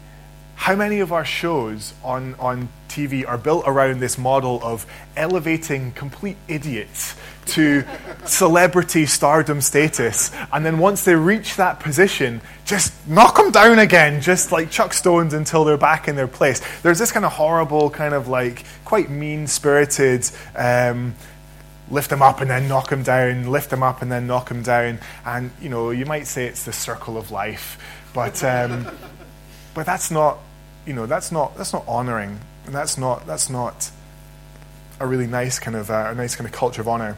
how 0.56 0.75
many 0.75 1.00
of 1.00 1.12
our 1.12 1.25
shows 1.25 1.94
on, 2.04 2.36
on 2.36 2.69
TV 2.88 3.28
are 3.28 3.38
built 3.38 3.66
around 3.68 4.00
this 4.00 4.18
model 4.18 4.60
of 4.63 4.86
elevating 5.18 5.92
complete 5.92 6.38
idiots 6.48 7.16
to 7.46 7.84
celebrity 8.25 9.06
stardom 9.06 9.60
status. 9.62 10.31
And 10.54 10.66
then 10.66 10.80
once 10.80 11.04
they 11.04 11.16
reach 11.16 11.57
that 11.57 11.80
position, 11.81 12.42
just 12.66 12.94
knock 13.07 13.36
them 13.36 13.52
down 13.52 13.80
again, 13.80 14.22
just 14.22 14.52
like 14.52 14.72
Chuck 14.72 14.94
Stones 14.94 15.34
until 15.34 15.66
they're 15.66 15.78
back 15.78 16.08
in 16.08 16.16
their 16.16 16.28
place. 16.28 16.62
There's 16.81 17.00
this 17.00 17.12
kind 17.12 17.25
of 17.25 17.34
horrible, 17.34 17.90
kind 17.90 18.13
of 18.13 18.28
like 18.30 18.63
quite 18.86 19.10
mean 19.10 19.48
spirited. 19.48 20.30
Um, 20.56 21.16
lift 21.90 22.10
them 22.10 22.22
up 22.22 22.42
and 22.42 22.50
then 22.50 22.68
knock 22.68 22.90
them 22.90 23.04
down, 23.04 23.50
lift 23.51 23.69
them 23.69 23.84
up 23.84 24.01
and 24.01 24.12
then 24.12 24.28
knock 24.28 24.50
them 24.50 24.63
down. 24.63 25.00
And, 25.25 25.51
you 25.62 25.69
know, 25.69 25.92
you 25.92 26.06
might 26.06 26.28
say 26.28 26.48
it's 26.48 26.66
the 26.66 26.74
circle 26.74 27.18
of 27.18 27.32
life, 27.32 27.77
but, 28.15 28.41
um, 28.45 28.88
but 29.74 29.86
that's 29.86 30.10
not, 30.10 30.39
you 30.86 30.93
know, 30.93 31.05
that's 31.05 31.34
not, 31.34 31.57
that's 31.57 31.74
not 31.74 31.84
honoring. 31.86 32.39
And 32.65 32.74
that's 32.74 32.98
not, 32.98 33.27
that's 33.27 33.50
not 33.50 33.91
a 35.01 35.05
really 35.05 35.27
nice 35.27 35.60
kind 35.60 35.75
of, 35.75 35.91
uh, 35.91 36.07
a 36.12 36.15
nice 36.15 36.38
kind 36.38 36.48
of 36.48 36.53
culture 36.53 36.81
of 36.81 36.88
honor. 36.88 37.17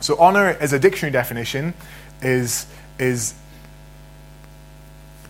So 0.00 0.18
honor, 0.18 0.56
as 0.60 0.72
a 0.72 0.78
dictionary 0.80 1.12
definition, 1.12 1.72
is, 2.20 2.66
is 2.98 3.34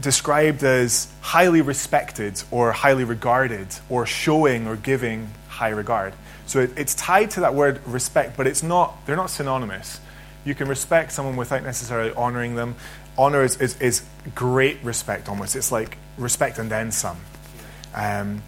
described 0.00 0.64
as 0.64 1.12
highly 1.20 1.60
respected 1.60 2.42
or 2.50 2.72
highly 2.72 3.04
regarded 3.04 3.68
or 3.90 4.06
showing 4.06 4.66
or 4.66 4.76
giving 4.76 5.28
high 5.48 5.68
regard. 5.68 6.14
So 6.46 6.60
it, 6.60 6.70
it's 6.78 6.94
tied 6.94 7.32
to 7.32 7.40
that 7.40 7.54
word 7.54 7.86
respect, 7.86 8.38
but 8.38 8.46
it's 8.46 8.62
not, 8.62 9.04
they're 9.04 9.16
not 9.16 9.28
synonymous. 9.28 10.00
You 10.46 10.54
can 10.54 10.66
respect 10.66 11.12
someone 11.12 11.36
without 11.36 11.62
necessarily 11.62 12.14
honoring 12.14 12.54
them. 12.54 12.74
Honor 13.18 13.42
is, 13.42 13.60
is, 13.60 13.78
is 13.80 14.02
great 14.34 14.78
respect 14.82 15.28
almost. 15.28 15.56
It's 15.56 15.72
like 15.72 15.98
respect 16.16 16.58
and 16.58 16.70
then 16.70 16.92
some. 16.92 17.18
Um, 17.94 18.42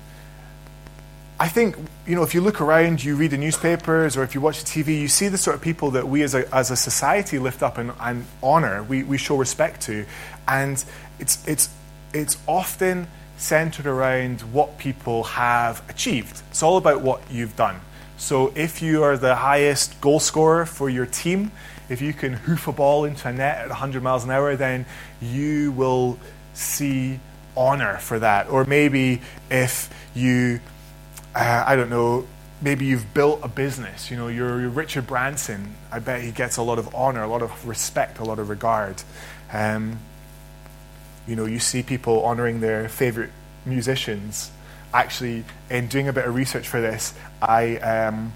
I 1.41 1.49
think, 1.49 1.77
you 2.07 2.15
know, 2.15 2.23
if 2.23 2.35
you 2.35 2.43
look 2.43 2.61
around, 2.61 3.03
you 3.03 3.17
read 3.17 3.31
the 3.31 3.39
newspapers, 3.39 4.17
or 4.17 4.23
if 4.23 4.35
you 4.35 4.43
watch 4.43 4.63
the 4.63 4.85
TV, 4.85 5.01
you 5.01 5.09
see 5.09 5.29
the 5.29 5.39
sort 5.39 5.57
of 5.57 5.63
people 5.63 5.93
that 5.93 6.07
we 6.07 6.23
as 6.23 6.35
a, 6.35 6.55
as 6.55 6.71
a 6.71 6.77
society 6.77 7.39
lift 7.39 7.63
up 7.63 7.79
and, 7.79 7.93
and 7.99 8.27
honor, 8.43 8.83
we, 8.83 9.03
we 9.03 9.17
show 9.17 9.37
respect 9.37 9.81
to. 9.83 10.05
And 10.47 10.85
it's, 11.19 11.47
it's, 11.49 11.71
it's 12.13 12.37
often 12.47 13.07
centered 13.39 13.87
around 13.87 14.43
what 14.53 14.77
people 14.77 15.25
have 15.25 15.83
achieved. 15.89 16.43
It's 16.51 16.63
all 16.63 16.77
about 16.77 17.01
what 17.01 17.23
you've 17.31 17.57
done. 17.57 17.81
So 18.19 18.53
if 18.55 18.83
you 18.83 19.03
are 19.03 19.17
the 19.17 19.35
highest 19.35 19.99
goal 20.03 20.21
scorer 20.21 20.67
for 20.67 20.91
your 20.91 21.07
team, 21.07 21.53
if 21.91 22.01
you 22.01 22.15
can 22.15 22.33
hoof 22.33 22.67
a 22.69 22.73
ball 22.73 23.05
into 23.05 23.29
a 23.29 23.33
net 23.33 23.59
at 23.59 23.69
100 23.69 24.03
miles 24.03 24.25
an 24.25 24.31
hour, 24.31 24.57
then 24.57 24.87
you 25.21 25.73
will 25.73 26.19
see 26.55 27.21
honor 27.57 27.99
for 27.99 28.19
that. 28.19 28.49
Or 28.49 28.65
maybe 28.65 29.21
if 29.51 29.91
you 30.15 30.61
uh, 31.35 31.65
I 31.67 31.77
don't 31.77 31.91
know, 31.91 32.27
maybe 32.61 32.85
you've 32.87 33.15
built 33.15 33.41
a 33.43 33.49
business. 33.49 34.11
You 34.11 34.17
know, 34.17 34.29
you're, 34.29 34.61
you're, 34.61 34.71
Richard 34.71 35.07
Branson. 35.07 35.75
I 35.91 35.99
bet 35.99 36.23
he 36.23 36.31
gets 36.31 36.57
a 36.57 36.63
lot 36.63 36.79
of 36.79 36.95
honor, 36.95 37.23
a 37.23 37.29
lot 37.29 37.43
of 37.43 37.67
respect, 37.67 38.19
a 38.19 38.25
lot 38.25 38.39
of 38.39 38.49
regard. 38.49 39.03
Um, 39.53 39.99
you 41.27 41.37
know, 41.37 41.47
you 41.47 41.59
see 41.59 41.83
people 41.83 42.25
honoring 42.25 42.61
their 42.61 42.89
favorite 42.89 43.31
musicians. 43.65 44.51
Actually, 44.93 45.45
in 45.71 45.87
doing 45.87 46.09
a 46.09 46.13
bit 46.13 46.27
of 46.27 46.35
research 46.35 46.67
for 46.67 46.81
this, 46.81 47.15
I 47.41 47.77
um, 47.77 48.33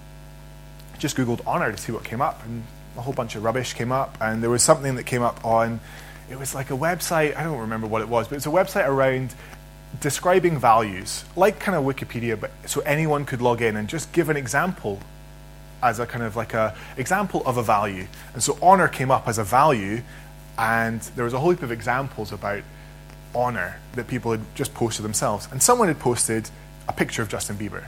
just 0.97 1.17
Googled 1.17 1.45
honor 1.45 1.71
to 1.71 1.77
see 1.77 1.91
what 1.91 2.05
came 2.05 2.21
up, 2.21 2.43
and 2.45 2.63
a 2.97 3.01
whole 3.01 3.13
bunch 3.13 3.35
of 3.35 3.43
rubbish 3.43 3.73
came 3.73 3.91
up. 3.91 4.17
And 4.21 4.41
there 4.41 4.49
was 4.49 4.63
something 4.63 4.95
that 4.95 5.03
came 5.03 5.21
up 5.21 5.43
on, 5.45 5.79
it 6.29 6.39
was 6.39 6.55
like 6.55 6.71
a 6.71 6.77
website, 6.77 7.35
I 7.35 7.43
don't 7.43 7.59
remember 7.59 7.87
what 7.87 8.01
it 8.01 8.09
was, 8.09 8.27
but 8.27 8.35
it's 8.35 8.45
a 8.45 8.49
website 8.49 8.87
around 8.87 9.33
describing 9.99 10.59
values, 10.59 11.25
like 11.35 11.59
kind 11.59 11.77
of 11.77 11.83
Wikipedia, 11.83 12.39
but 12.39 12.51
so 12.65 12.81
anyone 12.81 13.25
could 13.25 13.41
log 13.41 13.61
in 13.61 13.75
and 13.75 13.87
just 13.87 14.11
give 14.11 14.29
an 14.29 14.37
example 14.37 14.99
as 15.81 15.99
a 15.99 16.05
kind 16.05 16.23
of 16.23 16.35
like 16.35 16.53
a 16.53 16.75
example 16.97 17.43
of 17.45 17.57
a 17.57 17.63
value. 17.63 18.07
And 18.33 18.41
so 18.41 18.57
honor 18.61 18.87
came 18.87 19.11
up 19.11 19.27
as 19.27 19.37
a 19.37 19.43
value, 19.43 20.01
and 20.57 21.01
there 21.15 21.25
was 21.25 21.33
a 21.33 21.39
whole 21.39 21.51
heap 21.51 21.63
of 21.63 21.71
examples 21.71 22.31
about 22.31 22.63
honor 23.33 23.77
that 23.93 24.07
people 24.07 24.31
had 24.31 24.41
just 24.55 24.73
posted 24.73 25.03
themselves. 25.03 25.47
And 25.51 25.61
someone 25.61 25.87
had 25.87 25.99
posted 25.99 26.49
a 26.87 26.93
picture 26.93 27.21
of 27.21 27.29
Justin 27.29 27.57
Bieber. 27.57 27.83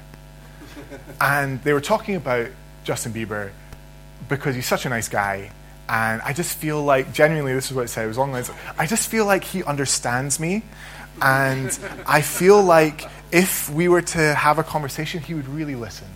and 1.21 1.63
they 1.63 1.73
were 1.73 1.81
talking 1.81 2.15
about 2.15 2.47
Justin 2.83 3.13
Bieber 3.13 3.51
because 4.29 4.55
he's 4.55 4.65
such 4.65 4.85
a 4.85 4.89
nice 4.89 5.09
guy. 5.09 5.51
And 5.89 6.21
I 6.21 6.33
just 6.33 6.57
feel 6.57 6.83
like, 6.83 7.13
genuinely, 7.13 7.53
this 7.53 7.71
is 7.71 7.73
what 7.73 7.85
it 7.85 7.87
said. 7.87 8.05
It 8.05 8.07
was 8.07 8.17
long 8.17 8.31
lines. 8.31 8.51
I 8.77 8.85
just 8.85 9.09
feel 9.09 9.25
like 9.25 9.43
he 9.43 9.63
understands 9.63 10.39
me. 10.39 10.63
And 11.21 11.77
I 12.07 12.21
feel 12.21 12.61
like 12.61 13.09
if 13.31 13.69
we 13.69 13.87
were 13.87 14.01
to 14.01 14.35
have 14.35 14.59
a 14.59 14.63
conversation, 14.63 15.21
he 15.21 15.33
would 15.33 15.47
really 15.47 15.75
listen. 15.75 16.07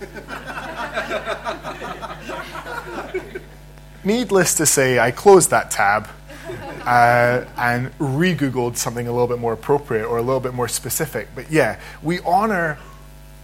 Needless 4.04 4.54
to 4.54 4.66
say, 4.66 4.98
I 4.98 5.10
closed 5.10 5.50
that 5.50 5.70
tab 5.70 6.08
uh, 6.84 7.44
and 7.56 7.92
re 7.98 8.34
Googled 8.34 8.76
something 8.76 9.06
a 9.06 9.12
little 9.12 9.28
bit 9.28 9.38
more 9.38 9.52
appropriate 9.52 10.06
or 10.06 10.18
a 10.18 10.22
little 10.22 10.40
bit 10.40 10.54
more 10.54 10.68
specific. 10.68 11.28
But 11.34 11.50
yeah, 11.50 11.78
we 12.02 12.20
honor, 12.20 12.78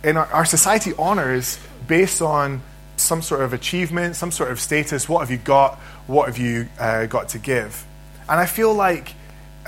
in 0.03 0.17
our, 0.17 0.27
our 0.27 0.45
society 0.45 0.93
honors 0.99 1.59
based 1.87 2.21
on 2.21 2.63
some 3.01 3.23
sort 3.23 3.41
of 3.41 3.53
achievement, 3.53 4.17
some 4.17 4.31
sort 4.31 4.51
of 4.51 4.61
status. 4.61 5.09
What 5.09 5.21
have 5.21 5.31
you 5.31 5.39
got? 5.39 5.79
What 6.07 6.27
have 6.27 6.39
you 6.39 6.69
uh, 6.79 7.07
got 7.07 7.31
to 7.31 7.39
give? 7.39 7.85
And 8.29 8.39
I 8.39 8.47
feel 8.47 8.75
like 8.75 9.15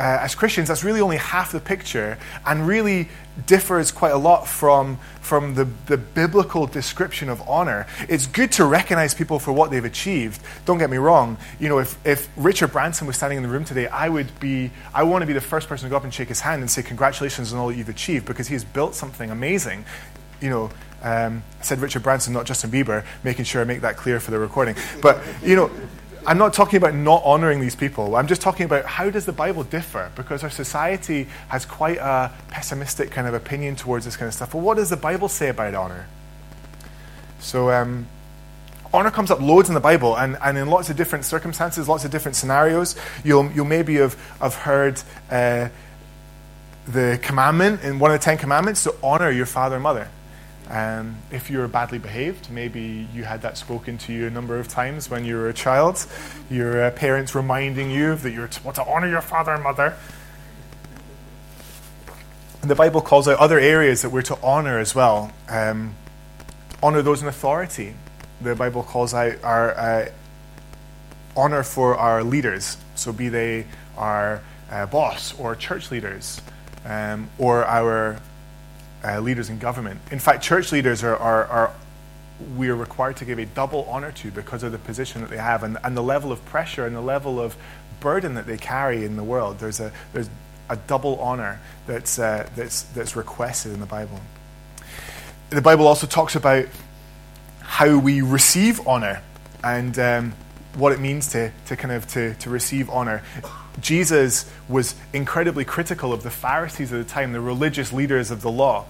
uh, 0.00 0.18
as 0.22 0.34
Christians, 0.34 0.68
that's 0.68 0.82
really 0.82 1.02
only 1.02 1.18
half 1.18 1.52
the 1.52 1.60
picture 1.60 2.16
and 2.46 2.66
really 2.66 3.08
differs 3.46 3.92
quite 3.92 4.12
a 4.12 4.16
lot 4.16 4.46
from, 4.46 4.98
from 5.20 5.54
the, 5.54 5.68
the 5.86 5.98
biblical 5.98 6.66
description 6.66 7.28
of 7.28 7.46
honor. 7.46 7.86
It's 8.08 8.26
good 8.26 8.50
to 8.52 8.64
recognize 8.64 9.12
people 9.12 9.38
for 9.38 9.52
what 9.52 9.70
they've 9.70 9.84
achieved. 9.84 10.40
Don't 10.64 10.78
get 10.78 10.88
me 10.88 10.96
wrong. 10.96 11.36
You 11.58 11.68
know, 11.68 11.78
if, 11.80 11.98
if 12.06 12.30
Richard 12.36 12.72
Branson 12.72 13.06
was 13.06 13.16
standing 13.16 13.36
in 13.36 13.42
the 13.42 13.50
room 13.50 13.66
today, 13.66 13.88
I 13.88 14.08
would 14.08 14.40
be, 14.40 14.70
I 14.94 15.02
want 15.02 15.20
to 15.20 15.26
be 15.26 15.34
the 15.34 15.40
first 15.40 15.68
person 15.68 15.86
to 15.86 15.90
go 15.90 15.98
up 15.98 16.04
and 16.04 16.14
shake 16.14 16.28
his 16.28 16.40
hand 16.40 16.62
and 16.62 16.70
say, 16.70 16.82
Congratulations 16.82 17.52
on 17.52 17.58
all 17.58 17.68
that 17.68 17.76
you've 17.76 17.90
achieved 17.90 18.24
because 18.24 18.48
he 18.48 18.54
has 18.54 18.64
built 18.64 18.94
something 18.94 19.30
amazing. 19.30 19.84
You 20.40 20.50
know, 20.50 20.70
um, 21.02 21.42
I 21.60 21.62
said 21.62 21.80
Richard 21.80 22.02
Branson, 22.02 22.32
not 22.32 22.46
Justin 22.46 22.70
Bieber, 22.70 23.04
making 23.24 23.44
sure 23.44 23.60
I 23.60 23.64
make 23.64 23.80
that 23.82 23.96
clear 23.96 24.20
for 24.20 24.30
the 24.30 24.38
recording. 24.38 24.74
But, 25.00 25.20
you 25.42 25.56
know, 25.56 25.70
I'm 26.26 26.36
not 26.36 26.52
talking 26.52 26.76
about 26.76 26.94
not 26.94 27.22
honoring 27.24 27.60
these 27.60 27.74
people. 27.74 28.16
I'm 28.16 28.26
just 28.26 28.42
talking 28.42 28.66
about 28.66 28.84
how 28.84 29.08
does 29.08 29.24
the 29.24 29.32
Bible 29.32 29.64
differ? 29.64 30.10
Because 30.14 30.42
our 30.44 30.50
society 30.50 31.28
has 31.48 31.64
quite 31.64 31.96
a 31.96 32.30
pessimistic 32.48 33.10
kind 33.10 33.26
of 33.26 33.34
opinion 33.34 33.76
towards 33.76 34.04
this 34.04 34.16
kind 34.16 34.28
of 34.28 34.34
stuff. 34.34 34.52
Well, 34.52 34.62
what 34.62 34.76
does 34.76 34.90
the 34.90 34.96
Bible 34.96 35.28
say 35.28 35.48
about 35.48 35.74
honor? 35.74 36.06
So, 37.38 37.70
um, 37.70 38.06
honor 38.92 39.10
comes 39.10 39.30
up 39.30 39.40
loads 39.40 39.68
in 39.68 39.74
the 39.74 39.80
Bible, 39.80 40.16
and, 40.16 40.36
and 40.42 40.58
in 40.58 40.68
lots 40.68 40.90
of 40.90 40.96
different 40.96 41.24
circumstances, 41.24 41.88
lots 41.88 42.04
of 42.04 42.10
different 42.10 42.36
scenarios. 42.36 42.96
You'll, 43.24 43.50
you'll 43.52 43.64
maybe 43.64 43.94
have, 43.96 44.14
have 44.40 44.54
heard 44.54 45.00
uh, 45.30 45.70
the 46.86 47.18
commandment 47.22 47.82
in 47.82 47.98
one 47.98 48.10
of 48.10 48.20
the 48.20 48.24
Ten 48.24 48.36
Commandments 48.36 48.82
to 48.84 48.94
honor 49.02 49.30
your 49.30 49.46
father 49.46 49.76
and 49.76 49.82
mother. 49.82 50.08
Um, 50.70 51.16
if 51.32 51.50
you're 51.50 51.66
badly 51.66 51.98
behaved, 51.98 52.48
maybe 52.48 53.08
you 53.12 53.24
had 53.24 53.42
that 53.42 53.58
spoken 53.58 53.98
to 53.98 54.12
you 54.12 54.28
a 54.28 54.30
number 54.30 54.56
of 54.56 54.68
times 54.68 55.10
when 55.10 55.24
you 55.24 55.34
were 55.34 55.48
a 55.48 55.52
child. 55.52 56.06
Your 56.48 56.84
uh, 56.84 56.90
parents 56.92 57.34
reminding 57.34 57.90
you 57.90 58.14
that 58.14 58.30
you're 58.30 58.46
to, 58.46 58.72
to 58.72 58.84
honor 58.84 59.08
your 59.08 59.20
father 59.20 59.52
and 59.52 59.64
mother. 59.64 59.96
And 62.62 62.70
the 62.70 62.76
Bible 62.76 63.00
calls 63.00 63.26
out 63.26 63.38
other 63.38 63.58
areas 63.58 64.02
that 64.02 64.10
we're 64.10 64.22
to 64.22 64.38
honor 64.42 64.78
as 64.78 64.94
well. 64.94 65.32
Um, 65.48 65.96
honor 66.82 67.02
those 67.02 67.20
in 67.20 67.26
authority. 67.26 67.94
The 68.40 68.54
Bible 68.54 68.84
calls 68.84 69.12
out 69.12 69.42
our 69.42 69.76
uh, 69.76 70.08
honor 71.36 71.64
for 71.64 71.96
our 71.96 72.22
leaders. 72.22 72.76
So, 72.94 73.12
be 73.12 73.28
they 73.28 73.66
our 73.96 74.40
uh, 74.70 74.86
boss 74.86 75.38
or 75.38 75.56
church 75.56 75.90
leaders 75.90 76.40
um, 76.84 77.28
or 77.38 77.64
our 77.64 78.20
uh, 79.04 79.20
leaders 79.20 79.50
in 79.50 79.58
government. 79.58 80.00
In 80.10 80.18
fact, 80.18 80.42
church 80.42 80.72
leaders 80.72 81.02
are, 81.02 81.16
are, 81.16 81.46
are, 81.46 81.72
we 82.56 82.68
are 82.68 82.76
required 82.76 83.16
to 83.18 83.24
give 83.24 83.38
a 83.38 83.46
double 83.46 83.84
honor 83.84 84.12
to 84.12 84.30
because 84.30 84.62
of 84.62 84.72
the 84.72 84.78
position 84.78 85.20
that 85.20 85.30
they 85.30 85.36
have 85.36 85.62
and, 85.62 85.78
and 85.84 85.96
the 85.96 86.02
level 86.02 86.32
of 86.32 86.44
pressure 86.46 86.86
and 86.86 86.94
the 86.94 87.00
level 87.00 87.40
of 87.40 87.56
burden 88.00 88.34
that 88.34 88.46
they 88.46 88.56
carry 88.56 89.04
in 89.04 89.16
the 89.16 89.24
world. 89.24 89.58
There's 89.58 89.80
a, 89.80 89.92
there's 90.12 90.30
a 90.68 90.76
double 90.76 91.18
honor 91.20 91.60
that's, 91.86 92.18
uh, 92.18 92.48
that's, 92.56 92.82
that's 92.82 93.16
requested 93.16 93.72
in 93.72 93.80
the 93.80 93.86
Bible. 93.86 94.20
The 95.50 95.62
Bible 95.62 95.86
also 95.86 96.06
talks 96.06 96.36
about 96.36 96.66
how 97.60 97.98
we 97.98 98.22
receive 98.22 98.86
honor 98.86 99.22
and 99.62 99.98
um, 99.98 100.32
what 100.74 100.92
it 100.92 101.00
means 101.00 101.28
to, 101.28 101.52
to 101.66 101.76
kind 101.76 101.92
of 101.92 102.06
to, 102.08 102.34
to 102.34 102.50
receive 102.50 102.88
honor. 102.90 103.22
Jesus 103.80 104.50
was 104.68 104.94
incredibly 105.12 105.64
critical 105.64 106.12
of 106.12 106.22
the 106.22 106.30
Pharisees 106.30 106.92
at 106.92 106.98
the 106.98 107.10
time, 107.12 107.32
the 107.32 107.40
religious 107.40 107.92
leaders 107.92 108.30
of 108.30 108.42
the 108.42 108.50
law, 108.50 108.84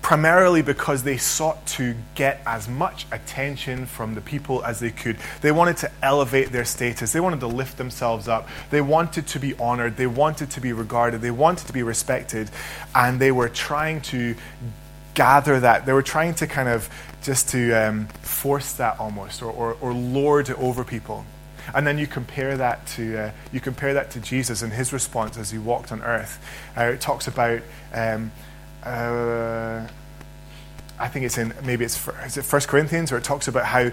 primarily 0.00 0.62
because 0.62 1.02
they 1.02 1.16
sought 1.16 1.64
to 1.66 1.94
get 2.14 2.40
as 2.46 2.68
much 2.68 3.06
attention 3.12 3.86
from 3.86 4.14
the 4.14 4.20
people 4.20 4.64
as 4.64 4.80
they 4.80 4.90
could. 4.90 5.16
They 5.40 5.52
wanted 5.52 5.76
to 5.78 5.90
elevate 6.02 6.52
their 6.52 6.64
status, 6.64 7.12
they 7.12 7.20
wanted 7.20 7.40
to 7.40 7.48
lift 7.48 7.76
themselves 7.76 8.28
up, 8.28 8.48
they 8.70 8.80
wanted 8.80 9.26
to 9.28 9.38
be 9.38 9.54
honored, 9.54 9.96
they 9.96 10.06
wanted 10.06 10.50
to 10.50 10.60
be 10.60 10.72
regarded, 10.72 11.20
they 11.20 11.30
wanted 11.30 11.66
to 11.66 11.72
be 11.72 11.82
respected, 11.82 12.50
and 12.94 13.20
they 13.20 13.32
were 13.32 13.48
trying 13.48 14.00
to 14.02 14.36
gather 15.14 15.60
that. 15.60 15.86
They 15.86 15.92
were 15.92 16.02
trying 16.02 16.34
to 16.36 16.46
kind 16.46 16.68
of 16.68 16.88
just 17.22 17.48
to 17.50 17.72
um, 17.72 18.06
force 18.22 18.72
that 18.74 18.98
almost 18.98 19.42
or, 19.42 19.50
or, 19.50 19.76
or 19.80 19.92
lord 19.92 20.48
it 20.48 20.58
over 20.58 20.84
people. 20.84 21.24
And 21.74 21.86
then 21.86 21.96
you 21.96 22.06
compare 22.08 22.56
that 22.56 22.86
to 22.88 23.16
uh, 23.18 23.30
you 23.52 23.60
compare 23.60 23.94
that 23.94 24.10
to 24.12 24.20
Jesus 24.20 24.62
and 24.62 24.72
his 24.72 24.92
response 24.92 25.38
as 25.38 25.52
he 25.52 25.58
walked 25.58 25.92
on 25.92 26.02
earth. 26.02 26.44
Uh, 26.76 26.84
it 26.84 27.00
talks 27.00 27.28
about 27.28 27.62
um, 27.94 28.32
uh, 28.82 29.86
I 30.98 31.08
think 31.08 31.24
it's 31.24 31.38
in 31.38 31.54
maybe 31.64 31.84
it's 31.84 32.08
is 32.26 32.36
it 32.36 32.44
First 32.44 32.66
Corinthians 32.66 33.12
or 33.12 33.18
it 33.18 33.24
talks 33.24 33.46
about 33.46 33.64
how 33.64 33.92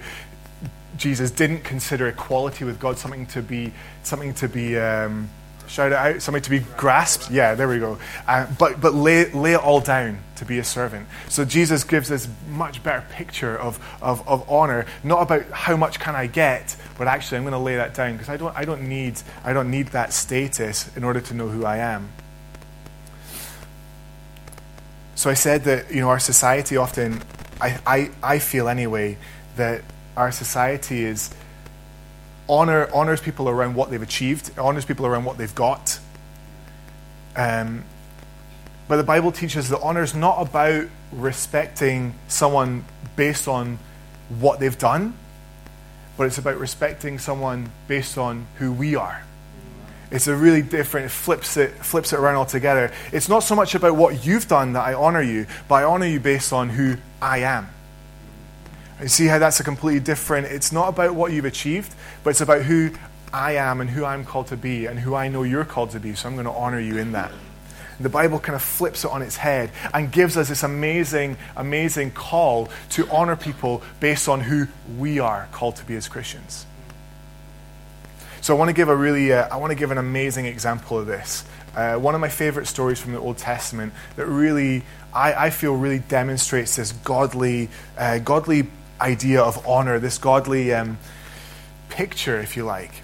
Jesus 0.97 1.29
didn't 1.29 1.63
consider 1.63 2.07
equality 2.07 2.65
with 2.65 2.79
God 2.79 2.97
something 2.97 3.27
to 3.27 3.43
be 3.43 3.71
something 4.01 4.33
to 4.35 4.49
be 4.49 4.77
um, 4.77 5.29
shout 5.67 5.91
it 5.91 5.95
out, 5.95 6.21
something 6.21 6.41
to 6.41 6.49
be 6.49 6.59
grasped. 6.75 7.29
Yeah, 7.29 7.53
there 7.53 7.67
we 7.67 7.79
go. 7.79 7.99
Uh, 8.27 8.47
but 8.57 8.81
but 8.81 8.95
lay, 8.95 9.31
lay 9.31 9.53
it 9.53 9.59
all 9.59 9.79
down 9.79 10.19
to 10.39 10.45
be 10.45 10.59
a 10.59 10.63
servant. 10.63 11.07
So 11.27 11.45
Jesus 11.45 11.83
gives 11.83 12.09
this 12.09 12.27
much 12.49 12.81
better 12.83 13.05
picture 13.11 13.57
of, 13.57 13.79
of, 14.01 14.27
of 14.27 14.49
honor, 14.49 14.85
not 15.03 15.21
about 15.21 15.49
how 15.51 15.77
much 15.77 15.99
can 15.99 16.15
I 16.15 16.27
get, 16.27 16.75
but 16.97 17.07
actually 17.07 17.37
I'm 17.37 17.43
going 17.43 17.53
to 17.53 17.59
lay 17.59 17.75
that 17.75 17.93
down 17.93 18.13
because 18.13 18.29
I 18.29 18.37
don't, 18.37 18.55
I, 18.57 18.65
don't 18.65 18.89
need, 18.89 19.21
I 19.43 19.53
don't 19.53 19.69
need 19.69 19.87
that 19.89 20.11
status 20.13 20.95
in 20.97 21.03
order 21.03 21.21
to 21.21 21.33
know 21.33 21.47
who 21.47 21.65
I 21.65 21.77
am. 21.77 22.11
So 25.15 25.29
I 25.29 25.33
said 25.33 25.65
that 25.65 25.91
you 25.91 25.99
know 25.99 26.09
our 26.09 26.19
society 26.19 26.77
often, 26.77 27.21
I, 27.59 27.77
I, 27.85 28.11
I 28.23 28.39
feel 28.39 28.69
anyway, 28.69 29.17
that 29.57 29.81
our 30.15 30.31
society 30.31 31.03
is 31.03 31.35
honor 32.47 32.89
honors 32.93 33.19
people 33.19 33.49
around 33.49 33.75
what 33.75 33.91
they've 33.91 34.01
achieved, 34.01 34.57
honors 34.57 34.85
people 34.85 35.05
around 35.05 35.25
what 35.25 35.37
they've 35.37 35.53
got. 35.53 35.99
Um, 37.35 37.83
but 38.89 38.97
the 38.97 39.03
Bible 39.03 39.31
teaches 39.31 39.69
that 39.69 39.79
honor 39.81 40.01
is 40.01 40.15
not 40.15 40.41
about 40.41 40.87
respecting 41.11 42.15
someone 42.27 42.83
based 43.15 43.47
on 43.47 43.77
what 44.39 44.59
they've 44.59 44.77
done, 44.77 45.13
but 46.17 46.25
it's 46.25 46.39
about 46.39 46.57
respecting 46.57 47.19
someone 47.19 47.71
based 47.87 48.17
on 48.17 48.47
who 48.57 48.73
we 48.73 48.95
are. 48.95 49.23
It's 50.09 50.27
a 50.27 50.35
really 50.35 50.63
different, 50.63 51.05
it 51.05 51.09
flips 51.09 51.55
it, 51.55 51.69
flips 51.85 52.13
it 52.13 52.19
around 52.19 52.37
altogether. 52.37 52.91
It's 53.11 53.29
not 53.29 53.43
so 53.43 53.55
much 53.55 53.75
about 53.75 53.95
what 53.95 54.25
you've 54.25 54.47
done 54.47 54.73
that 54.73 54.83
I 54.83 54.95
honor 54.95 55.21
you, 55.21 55.45
but 55.67 55.75
I 55.75 55.83
honor 55.83 56.07
you 56.07 56.19
based 56.19 56.51
on 56.51 56.69
who 56.69 56.97
I 57.21 57.41
am. 57.41 57.69
You 58.99 59.07
see 59.07 59.27
how 59.27 59.37
that's 59.37 59.59
a 59.59 59.63
completely 59.63 59.99
different, 59.99 60.47
it's 60.47 60.71
not 60.71 60.89
about 60.89 61.13
what 61.13 61.31
you've 61.31 61.45
achieved, 61.45 61.93
but 62.23 62.31
it's 62.31 62.41
about 62.41 62.63
who 62.63 62.89
I 63.31 63.51
am 63.51 63.81
and 63.81 63.89
who 63.91 64.03
I'm 64.03 64.25
called 64.25 64.47
to 64.47 64.57
be 64.57 64.87
and 64.87 64.97
who 64.97 65.13
I 65.13 65.27
know 65.27 65.43
you're 65.43 65.63
called 65.63 65.91
to 65.91 65.99
be. 65.99 66.15
So 66.15 66.27
I'm 66.27 66.33
going 66.33 66.47
to 66.47 66.51
honor 66.51 66.79
you 66.79 66.97
in 66.97 67.11
that. 67.11 67.31
The 67.99 68.09
Bible 68.09 68.39
kind 68.39 68.55
of 68.55 68.61
flips 68.61 69.03
it 69.03 69.11
on 69.11 69.21
its 69.21 69.35
head 69.35 69.71
and 69.93 70.11
gives 70.11 70.37
us 70.37 70.47
this 70.47 70.63
amazing, 70.63 71.37
amazing 71.55 72.11
call 72.11 72.69
to 72.91 73.09
honor 73.09 73.35
people 73.35 73.81
based 73.99 74.29
on 74.29 74.39
who 74.39 74.67
we 74.97 75.19
are 75.19 75.47
called 75.51 75.75
to 75.77 75.85
be 75.85 75.95
as 75.95 76.07
Christians. 76.07 76.65
So 78.41 78.55
I 78.55 78.57
want 78.57 78.69
to 78.69 78.73
give 78.73 78.87
a 78.87 78.95
really, 78.95 79.33
uh, 79.33 79.49
I 79.51 79.57
want 79.57 79.71
to 79.71 79.75
give 79.75 79.91
an 79.91 79.97
amazing 79.97 80.45
example 80.45 80.97
of 80.97 81.07
this. 81.07 81.43
Uh, 81.75 81.97
one 81.97 82.15
of 82.15 82.21
my 82.21 82.29
favorite 82.29 82.67
stories 82.67 82.99
from 82.99 83.11
the 83.11 83.19
Old 83.19 83.37
Testament 83.37 83.93
that 84.15 84.25
really, 84.25 84.83
I, 85.13 85.33
I 85.33 85.49
feel, 85.49 85.75
really 85.75 85.99
demonstrates 85.99 86.77
this 86.77 86.93
godly, 86.93 87.69
uh, 87.97 88.19
godly 88.19 88.67
idea 89.01 89.41
of 89.41 89.67
honor, 89.67 89.99
this 89.99 90.17
godly 90.17 90.73
um, 90.73 90.97
picture, 91.89 92.39
if 92.39 92.55
you 92.55 92.63
like. 92.63 93.03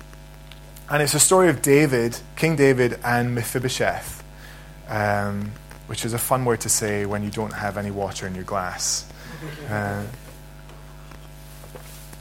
And 0.89 1.01
it's 1.03 1.13
a 1.13 1.19
story 1.19 1.49
of 1.49 1.61
David, 1.61 2.17
King 2.35 2.55
David, 2.55 2.99
and 3.03 3.35
Mephibosheth, 3.35 4.14
um, 4.89 5.51
which 5.87 6.05
is 6.05 6.13
a 6.13 6.17
fun 6.17 6.45
word 6.45 6.61
to 6.61 6.69
say 6.69 7.05
when 7.05 7.23
you 7.23 7.31
don't 7.31 7.53
have 7.53 7.77
any 7.77 7.91
water 7.91 8.27
in 8.27 8.35
your 8.35 8.43
glass. 8.45 9.09
Uh, 9.69 10.03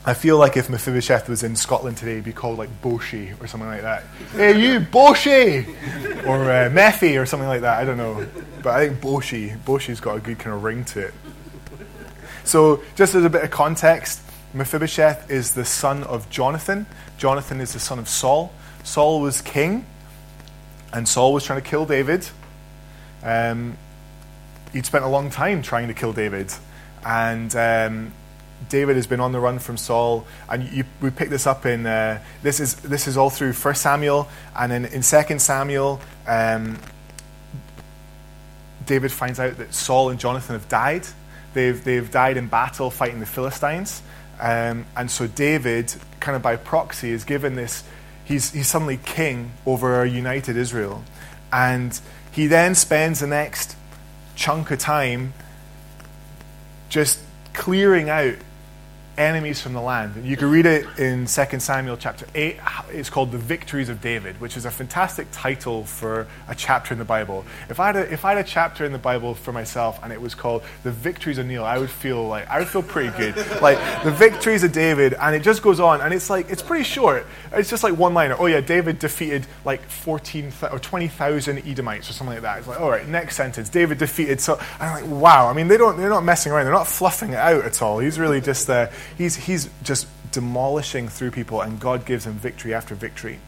I 0.06 0.12
feel 0.12 0.37
like 0.37 0.59
if 0.59 0.68
Mephibosheth 0.68 1.30
was 1.30 1.42
in 1.42 1.56
Scotland 1.56 1.97
today, 1.97 2.16
he'd 2.16 2.25
be 2.25 2.33
called 2.33 2.59
like 2.59 2.68
Boshi 2.83 3.40
or 3.42 3.47
something 3.47 3.68
like 3.68 3.80
that. 3.80 4.02
hey, 4.33 4.61
you, 4.61 4.80
Boshi! 4.80 5.66
Or 6.26 6.42
uh, 6.42 6.68
Mephi 6.68 7.18
or 7.21 7.25
something 7.25 7.49
like 7.49 7.62
that. 7.62 7.78
I 7.78 7.87
don't 7.87 7.97
know. 7.97 8.26
But 8.62 8.75
I 8.75 8.87
think 8.87 9.00
Boshi, 9.00 9.59
Boshi's 9.64 10.00
got 10.00 10.18
a 10.18 10.21
good 10.21 10.38
kind 10.38 10.54
of 10.54 10.62
ring 10.62 10.85
to 10.87 11.06
it. 11.06 11.14
So, 12.44 12.83
just 12.97 13.14
as 13.14 13.25
a 13.25 13.30
bit 13.30 13.44
of 13.44 13.50
context, 13.50 14.21
Mephibosheth 14.52 15.30
is 15.30 15.54
the 15.54 15.64
son 15.64 16.04
of 16.04 16.28
Jonathan. 16.28 16.85
Jonathan 17.16 17.62
is 17.62 17.73
the 17.73 17.80
son 17.80 17.99
of 17.99 18.06
Saul. 18.06 18.52
Saul 18.83 19.23
was 19.23 19.40
king, 19.40 19.87
and 20.92 21.09
Saul 21.09 21.33
was 21.33 21.44
trying 21.44 21.62
to 21.62 21.66
kill 21.66 21.87
David. 21.87 22.28
Um, 23.25 23.76
he'd 24.73 24.87
spent 24.87 25.04
a 25.04 25.09
long 25.09 25.31
time 25.31 25.62
trying 25.62 25.88
to 25.88 25.95
kill 25.95 26.12
David. 26.12 26.52
And 27.04 27.54
um, 27.57 28.12
David 28.69 28.97
has 28.97 29.07
been 29.07 29.21
on 29.21 29.33
the 29.33 29.40
run 29.40 29.59
from 29.59 29.76
Saul, 29.76 30.26
and 30.49 30.71
you, 30.71 30.85
we 31.00 31.11
pick 31.11 31.28
this 31.28 31.47
up 31.47 31.66
in 31.66 31.87
uh, 31.87 32.21
this 32.43 32.61
is 32.61 32.76
this 32.76 33.07
is 33.07 33.16
all 33.16 33.31
through 33.31 33.52
First 33.52 33.83
Samuel, 33.83 34.28
and 34.57 34.73
in, 34.73 34.85
in 34.87 35.02
Second 35.02 35.40
Samuel, 35.40 36.00
um, 36.26 36.78
David 38.87 39.12
finds 39.12 39.38
out 39.38 39.57
that 39.59 39.75
Saul 39.75 40.11
and 40.11 40.19
Jonathan 40.19 40.54
have 40.54 40.69
died. 40.69 41.07
They've 41.52 41.83
they've 41.83 42.11
died 42.11 42.37
in 42.37 42.49
battle 42.49 42.90
fighting 42.90 43.21
the 43.21 43.26
Philistines, 43.26 44.02
um, 44.40 44.87
and 44.97 45.11
so 45.11 45.26
David, 45.26 45.95
kind 46.21 46.37
of 46.37 46.43
by 46.43 46.57
proxy, 46.57 47.11
is 47.11 47.25
given 47.25 47.57
this. 47.57 47.85
He's 48.25 48.52
he's 48.52 48.69
suddenly 48.69 48.97
king 48.97 49.52
over 49.66 50.02
a 50.02 50.09
united 50.09 50.57
Israel, 50.57 51.04
and 51.52 51.99
he 52.34 52.48
then 52.48 52.74
spends 52.74 53.20
the 53.20 53.26
next 53.28 53.76
chunk 54.34 54.70
of 54.72 54.78
time 54.80 55.32
just 56.88 57.20
clearing 57.52 58.10
out 58.10 58.34
enemies 59.16 59.61
from 59.61 59.73
the 59.73 59.80
land. 59.80 60.25
You 60.25 60.37
can 60.37 60.50
read 60.50 60.66
it 60.66 60.87
in 60.99 61.26
2 61.26 61.61
Samuel 61.61 61.97
chapter 61.97 62.26
8. 62.35 62.56
It's 62.90 63.11
called 63.11 63.33
The 63.33 63.38
Victories 63.38 63.88
of 63.88 64.00
David, 64.00 64.40
which 64.40 64.56
is 64.56 64.64
a 64.64 64.71
fantastic 64.71 65.26
title 65.33 65.85
for 65.85 66.26
a 66.49 66.54
chapter 66.54 66.94
in 66.94 66.99
the 66.99 67.04
Bible. 67.04 67.44
If 67.68 67.80
I 67.80 67.87
had 67.87 67.97
a, 67.97 68.12
if 68.12 68.25
I 68.25 68.35
had 68.35 68.44
a 68.44 68.49
chapter 68.49 68.85
in 68.85 68.92
the 68.92 68.99
Bible 68.99 69.35
for 69.35 69.52
myself 69.52 69.99
and 70.02 70.12
it 70.12 70.21
was 70.21 70.35
called 70.35 70.62
The 70.83 70.90
Victories 70.90 71.38
of 71.38 71.47
Neil, 71.47 71.64
I 71.64 71.78
would 71.78 71.90
feel 71.90 72.26
like 72.26 72.49
I 72.49 72.59
would 72.59 72.68
feel 72.68 72.83
pretty 72.83 73.16
good. 73.16 73.37
like 73.61 73.78
The 74.04 74.11
Victories 74.12 74.62
of 74.62 74.73
David 74.73 75.14
and 75.14 75.35
it 75.35 75.42
just 75.42 75.62
goes 75.62 75.80
on 75.80 76.00
and 76.00 76.14
it's 76.14 76.30
like 76.30 76.50
it's 76.50 76.62
pretty 76.62 76.85
short. 76.85 77.26
It's 77.52 77.71
just 77.71 77.83
like 77.83 77.97
one 77.97 78.14
liner. 78.14 78.37
Oh 78.38 78.47
yeah, 78.47 78.61
David 78.61 78.99
defeated 78.99 79.47
like 79.64 79.83
14 79.88 80.52
or 80.71 80.78
20,000 80.78 81.66
Edomites 81.66 82.11
or 82.11 82.12
something 82.12 82.35
like 82.35 82.42
that. 82.42 82.59
It's 82.59 82.68
like, 82.68 82.80
all 82.80 82.90
right, 82.90 83.06
next 83.09 83.37
sentence. 83.37 83.68
David 83.68 83.99
defeated 83.99 84.40
so 84.40 84.59
I'm 84.80 85.02
like, 85.02 85.21
wow. 85.21 85.49
I 85.49 85.52
mean, 85.52 85.68
they 85.68 85.76
don't 85.76 85.97
they're 85.97 86.09
not 86.09 86.25
messing 86.25 86.52
around. 86.52 86.64
They're 86.64 86.75
not 86.75 86.87
fluffing 86.87 87.30
it 87.30 87.38
out 87.38 87.64
at 87.64 87.83
all. 87.83 87.99
He's 87.99 88.18
really 88.18 88.40
just 88.40 88.68
uh, 88.68 88.88
he's, 89.16 89.37
he's 89.37 89.68
just 89.82 90.06
demolishing 90.32 91.08
through 91.08 91.30
people, 91.30 91.61
and 91.61 91.78
God 91.78 92.04
gives 92.04 92.26
him 92.26 92.34
victory 92.34 92.75
after 92.75 92.94
victory. 92.94 93.38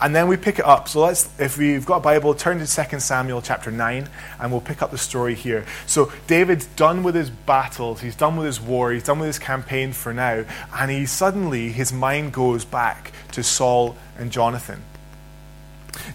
And 0.00 0.14
then 0.14 0.28
we 0.28 0.36
pick 0.36 0.58
it 0.58 0.64
up. 0.64 0.88
So 0.88 1.00
let's, 1.00 1.28
if 1.38 1.58
we've 1.58 1.84
got 1.84 1.98
a 1.98 2.00
Bible, 2.00 2.34
turn 2.34 2.58
to 2.58 2.66
2 2.66 3.00
Samuel 3.00 3.42
chapter 3.42 3.70
9, 3.70 4.08
and 4.40 4.50
we'll 4.50 4.60
pick 4.60 4.82
up 4.82 4.90
the 4.90 4.98
story 4.98 5.34
here. 5.34 5.64
So 5.86 6.12
David's 6.26 6.66
done 6.66 7.02
with 7.02 7.14
his 7.14 7.30
battles, 7.30 8.00
he's 8.00 8.16
done 8.16 8.36
with 8.36 8.46
his 8.46 8.60
war, 8.60 8.92
he's 8.92 9.04
done 9.04 9.18
with 9.18 9.28
his 9.28 9.38
campaign 9.38 9.92
for 9.92 10.12
now, 10.12 10.44
and 10.74 10.90
he 10.90 11.06
suddenly, 11.06 11.70
his 11.70 11.92
mind 11.92 12.32
goes 12.32 12.64
back 12.64 13.12
to 13.32 13.42
Saul 13.42 13.96
and 14.18 14.30
Jonathan. 14.30 14.82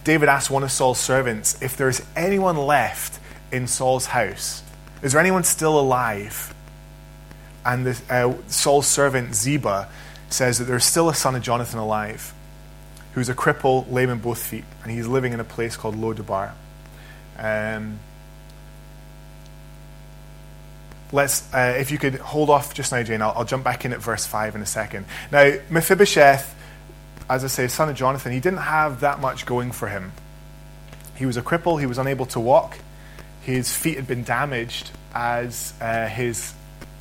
David 0.04 0.28
asks 0.28 0.50
one 0.50 0.62
of 0.62 0.72
Saul's 0.72 0.98
servants 0.98 1.60
if 1.62 1.76
there's 1.76 2.02
anyone 2.16 2.56
left 2.56 3.20
in 3.52 3.66
Saul's 3.66 4.06
house. 4.06 4.62
Is 5.02 5.12
there 5.12 5.20
anyone 5.20 5.44
still 5.44 5.78
alive? 5.78 6.54
And 7.66 7.84
the, 7.84 8.00
uh, 8.08 8.34
Saul's 8.46 8.86
servant 8.86 9.34
Ziba 9.34 9.88
says 10.30 10.58
that 10.58 10.64
there's 10.64 10.84
still 10.84 11.08
a 11.08 11.14
son 11.14 11.34
of 11.34 11.42
Jonathan 11.42 11.80
alive 11.80 12.32
who's 13.14 13.28
a 13.28 13.34
cripple, 13.34 13.90
lame 13.90 14.10
in 14.10 14.18
both 14.18 14.40
feet, 14.40 14.64
and 14.82 14.92
he's 14.92 15.06
living 15.06 15.32
in 15.32 15.40
a 15.40 15.44
place 15.44 15.76
called 15.76 15.96
Lodabar. 15.96 16.52
Um, 17.38 17.98
let's, 21.12 21.52
uh, 21.52 21.76
if 21.78 21.90
you 21.90 21.98
could 21.98 22.16
hold 22.16 22.50
off 22.50 22.74
just 22.74 22.92
now, 22.92 23.02
Jane, 23.02 23.22
I'll, 23.22 23.32
I'll, 23.34 23.44
jump 23.44 23.64
back 23.64 23.84
in 23.84 23.92
at 23.92 24.00
verse 24.00 24.26
5 24.26 24.54
in 24.54 24.60
a 24.60 24.66
second. 24.66 25.06
Now, 25.32 25.54
Mephibosheth, 25.70 26.54
as 27.28 27.42
I 27.42 27.46
say, 27.46 27.68
son 27.68 27.88
of 27.88 27.96
Jonathan, 27.96 28.32
he 28.32 28.40
didn't 28.40 28.60
have 28.60 29.00
that 29.00 29.18
much 29.18 29.46
going 29.46 29.72
for 29.72 29.88
him. 29.88 30.12
He 31.16 31.24
was 31.24 31.36
a 31.36 31.42
cripple, 31.42 31.80
he 31.80 31.86
was 31.86 31.98
unable 31.98 32.26
to 32.26 32.38
walk, 32.38 32.78
his 33.40 33.74
feet 33.74 33.96
had 33.96 34.06
been 34.06 34.24
damaged 34.24 34.90
as 35.14 35.72
uh, 35.80 36.06
his 36.06 36.52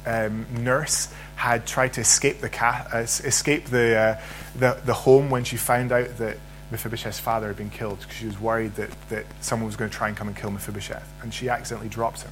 um, 0.06 0.46
nurse 0.64 1.14
had 1.36 1.66
tried 1.66 1.94
to 1.94 2.02
escape 2.02 2.40
the, 2.40 2.50
ca- 2.50 2.88
uh, 2.94 2.98
escape 2.98 3.66
the, 3.66 3.98
uh, 3.98 4.22
the, 4.58 4.80
the 4.86 4.94
home 4.94 5.30
when 5.30 5.44
she 5.44 5.58
found 5.58 5.92
out 5.92 6.18
that 6.18 6.38
Mephibosheth's 6.72 7.20
father 7.20 7.48
had 7.48 7.58
been 7.58 7.70
killed 7.70 8.00
because 8.00 8.16
she 8.16 8.26
was 8.26 8.40
worried 8.40 8.76
that, 8.76 8.90
that 9.10 9.26
someone 9.42 9.68
was 9.68 9.76
going 9.76 9.90
to 9.90 9.96
try 9.96 10.08
and 10.08 10.18
come 10.18 10.28
and 10.28 10.36
kill 10.36 10.52
Mephibosheth. 10.52 11.08
And 11.22 11.34
she 11.34 11.50
accidentally 11.50 11.90
drops 11.90 12.24
him 12.24 12.32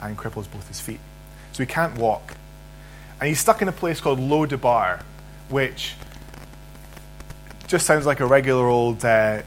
and 0.00 0.16
cripples 0.16 0.50
both 0.50 0.68
his 0.68 0.80
feet. 0.80 1.00
So 1.52 1.62
he 1.62 1.66
can't 1.66 1.98
walk. 1.98 2.34
And 3.20 3.28
he's 3.28 3.40
stuck 3.40 3.62
in 3.62 3.68
a 3.68 3.72
place 3.72 4.00
called 4.00 4.20
Lo-debar, 4.20 5.00
which 5.48 5.94
just 7.66 7.86
sounds 7.86 8.06
like 8.06 8.20
a 8.20 8.26
regular 8.26 8.66
old 8.66 9.04
uh, 9.04 9.42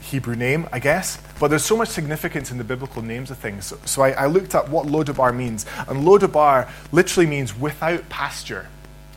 Hebrew 0.00 0.36
name, 0.36 0.68
I 0.72 0.78
guess. 0.78 1.18
But 1.38 1.48
there's 1.48 1.64
so 1.64 1.76
much 1.76 1.88
significance 1.88 2.50
in 2.50 2.58
the 2.58 2.64
biblical 2.64 3.02
names 3.02 3.30
of 3.30 3.38
things. 3.38 3.66
So, 3.66 3.78
so 3.84 4.02
I, 4.02 4.10
I, 4.10 4.26
looked 4.26 4.54
up 4.54 4.68
what 4.68 4.86
Lodabar 4.86 5.34
means. 5.34 5.66
And 5.86 6.04
Lodabar 6.04 6.68
literally 6.90 7.26
means 7.26 7.56
without 7.56 8.08
pasture. 8.08 8.66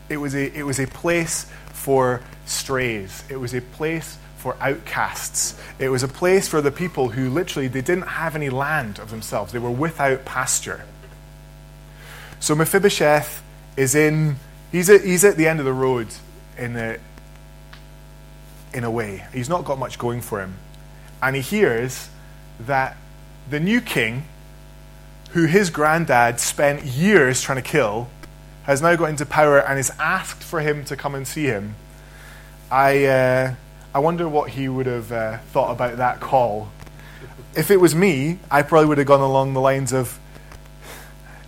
It 0.08 0.18
was, 0.18 0.34
a, 0.34 0.56
it 0.56 0.62
was 0.62 0.78
a 0.78 0.86
place 0.86 1.50
for 1.72 2.20
strays. 2.46 3.24
It 3.28 3.36
was 3.36 3.54
a 3.54 3.60
place 3.60 4.18
for 4.36 4.56
outcasts. 4.60 5.60
It 5.78 5.88
was 5.88 6.02
a 6.02 6.08
place 6.08 6.48
for 6.48 6.60
the 6.60 6.70
people 6.70 7.08
who 7.08 7.28
literally 7.28 7.68
they 7.68 7.80
didn't 7.80 8.08
have 8.08 8.36
any 8.36 8.50
land 8.50 8.98
of 8.98 9.10
themselves. 9.10 9.52
They 9.52 9.58
were 9.58 9.70
without 9.70 10.24
pasture. 10.24 10.84
So 12.40 12.54
Mephibosheth 12.54 13.42
is 13.76 13.94
in 13.94 14.36
he's 14.70 14.90
at, 14.90 15.02
he's 15.04 15.24
at 15.24 15.36
the 15.36 15.46
end 15.46 15.60
of 15.60 15.64
the 15.64 15.72
road 15.72 16.08
in 16.58 16.76
a, 16.76 16.98
in 18.74 18.84
a 18.84 18.90
way. 18.90 19.24
He's 19.32 19.48
not 19.48 19.64
got 19.64 19.78
much 19.78 19.98
going 19.98 20.20
for 20.20 20.40
him 20.40 20.56
and 21.22 21.36
he 21.36 21.42
hears 21.42 22.08
that 22.58 22.96
the 23.48 23.60
new 23.60 23.80
king, 23.80 24.24
who 25.30 25.46
his 25.46 25.70
granddad 25.70 26.40
spent 26.40 26.84
years 26.84 27.40
trying 27.40 27.62
to 27.62 27.68
kill, 27.68 28.08
has 28.64 28.82
now 28.82 28.94
got 28.96 29.08
into 29.10 29.24
power 29.24 29.58
and 29.58 29.78
is 29.78 29.90
asked 29.98 30.42
for 30.42 30.60
him 30.60 30.84
to 30.84 30.96
come 30.96 31.14
and 31.14 31.26
see 31.26 31.44
him. 31.44 31.74
I, 32.70 33.04
uh, 33.04 33.54
I 33.94 33.98
wonder 33.98 34.28
what 34.28 34.50
he 34.50 34.68
would 34.68 34.86
have 34.86 35.12
uh, 35.12 35.38
thought 35.38 35.70
about 35.72 35.96
that 35.96 36.20
call. 36.20 36.70
If 37.56 37.70
it 37.70 37.78
was 37.80 37.94
me, 37.94 38.38
I 38.50 38.62
probably 38.62 38.88
would 38.88 38.98
have 38.98 39.06
gone 39.06 39.20
along 39.20 39.54
the 39.54 39.60
lines 39.60 39.92
of, 39.92 40.18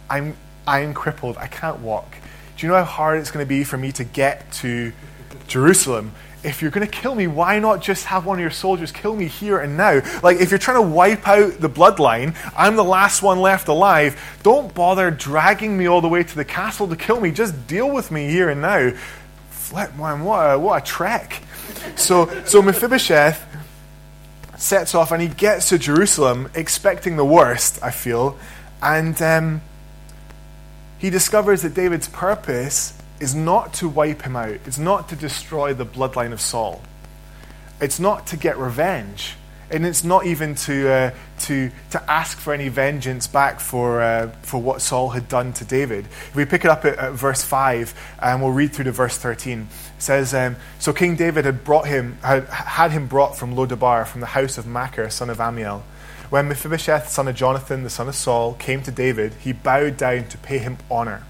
I'm, 0.09 0.37
I'm 0.67 0.95
crippled, 0.95 1.37
I 1.37 1.47
can't 1.47 1.81
walk. 1.81 2.17
Do 2.57 2.67
you 2.67 2.73
know 2.73 2.79
how 2.79 2.85
hard 2.85 3.19
it's 3.21 3.31
going 3.31 3.45
to 3.45 3.49
be 3.49 3.65
for 3.65 3.77
me 3.77 3.91
to 3.93 4.05
get 4.05 4.53
to 4.55 4.93
Jerusalem? 5.49 6.13
If 6.45 6.61
you're 6.61 6.71
going 6.71 6.87
to 6.87 6.93
kill 6.93 7.15
me, 7.15 7.27
why 7.27 7.59
not 7.59 7.81
just 7.81 8.05
have 8.07 8.27
one 8.27 8.39
of 8.39 8.43
your 8.43 8.51
soldiers 8.51 8.93
kill 8.93 9.17
me 9.17 9.27
here 9.27 9.59
and 9.59 9.77
now? 9.77 10.03
Like, 10.23 10.39
if 10.39 10.51
you're 10.51 10.59
trying 10.59 10.83
to 10.83 10.89
wipe 10.89 11.27
out 11.27 11.61
the 11.61 11.71
bloodline, 11.71 12.37
I'm 12.57 12.77
the 12.77 12.85
last 12.85 13.23
one 13.23 13.41
left 13.41 13.69
alive. 13.69 14.21
Don't 14.43 14.75
bother 14.75 15.11
dragging 15.11 15.77
me 15.77 15.87
all 15.87 16.01
the 16.01 16.09
way 16.09 16.23
to 16.23 16.35
the 16.35 16.45
castle 16.45 16.89
to 16.89 16.97
kill 16.97 17.21
me. 17.21 17.31
Just 17.31 17.67
deal 17.67 17.91
with 17.91 18.11
me 18.11 18.29
here 18.29 18.51
and 18.51 18.61
now. 18.61 18.93
Flip, 19.51 19.97
man, 19.97 20.25
what 20.25 20.55
a, 20.55 20.59
what 20.59 20.83
a 20.83 20.85
trek. 20.85 21.43
So, 21.97 22.45
so 22.45 22.61
Mephibosheth 22.61 23.43
sets 24.57 24.95
off 24.95 25.13
and 25.13 25.23
he 25.23 25.29
gets 25.29 25.71
to 25.71 25.79
Jerusalem 25.79 26.51
expecting 26.55 27.17
the 27.17 27.25
worst, 27.25 27.83
I 27.83 27.91
feel. 27.91 28.39
And 28.83 29.21
um, 29.23 29.63
he 30.99 31.11
discovers 31.11 31.63
that 31.63 31.75
David's 31.75 32.09
purpose 32.09 32.95
is 33.21 33.35
not 33.35 33.75
to 33.75 33.89
wipe 33.89 34.23
him 34.23 34.37
out, 34.37 34.59
it's 34.67 34.79
not 34.79 35.09
to 35.09 35.17
destroy 35.17 35.75
the 35.75 35.87
bloodline 35.87 36.33
of 36.33 36.41
Saul, 36.41 36.83
it's 37.81 38.01
not 38.01 38.27
to 38.29 38.37
get 38.37 38.59
revenge. 38.59 39.37
And 39.71 39.87
it's 39.87 40.05
not 40.05 40.27
even 40.27 40.55
to, 40.57 40.89
uh, 40.89 41.11
to, 41.41 41.71
to 41.91 42.11
ask 42.11 42.39
for 42.39 42.53
any 42.53 42.69
vengeance 42.69 43.27
back 43.27 43.61
for, 43.61 44.03
uh, 44.03 44.31
for 44.43 44.61
what 44.61 44.83
Saul 44.83 45.09
had 45.09 45.27
done 45.27 45.53
to 45.55 45.65
David. 45.65 46.05
If 46.05 46.37
we 46.37 46.45
pick 46.45 46.65
it 46.65 46.71
up 46.71 46.85
at, 46.85 46.99
at 46.99 47.13
verse 47.13 47.43
5, 47.43 47.95
and 48.21 48.43
we'll 48.43 48.53
read 48.53 48.73
through 48.73 48.85
to 48.85 48.93
verse 48.93 49.17
13, 49.17 49.61
it 49.97 50.03
says, 50.03 50.35
um, 50.35 50.57
So 50.79 50.93
King 50.93 51.17
David 51.17 51.47
had, 51.47 51.65
brought 51.65 51.87
him, 51.87 52.19
had, 52.23 52.45
had 52.49 52.93
him 52.93 53.07
brought 53.07 53.37
from 53.37 53.57
Lodabar, 53.57 54.07
from 54.07 54.21
the 54.21 54.29
house 54.29 54.59
of 54.59 54.67
Machir, 54.67 55.09
son 55.09 55.31
of 55.31 55.39
Ammiel. 55.39 55.83
When 56.31 56.49
Mephibosheth, 56.49 57.09
son 57.09 57.29
of 57.29 57.35
Jonathan, 57.35 57.85
the 57.85 57.91
son 57.91 58.09
of 58.09 58.15
Saul, 58.15 58.55
came 58.55 58.83
to 58.83 58.91
David, 58.91 59.33
he 59.41 59.53
bowed 59.53 59.97
down 59.97 60.29
to 60.29 60.39
pay 60.39 60.59
him 60.59 60.77
honor. 60.91 61.25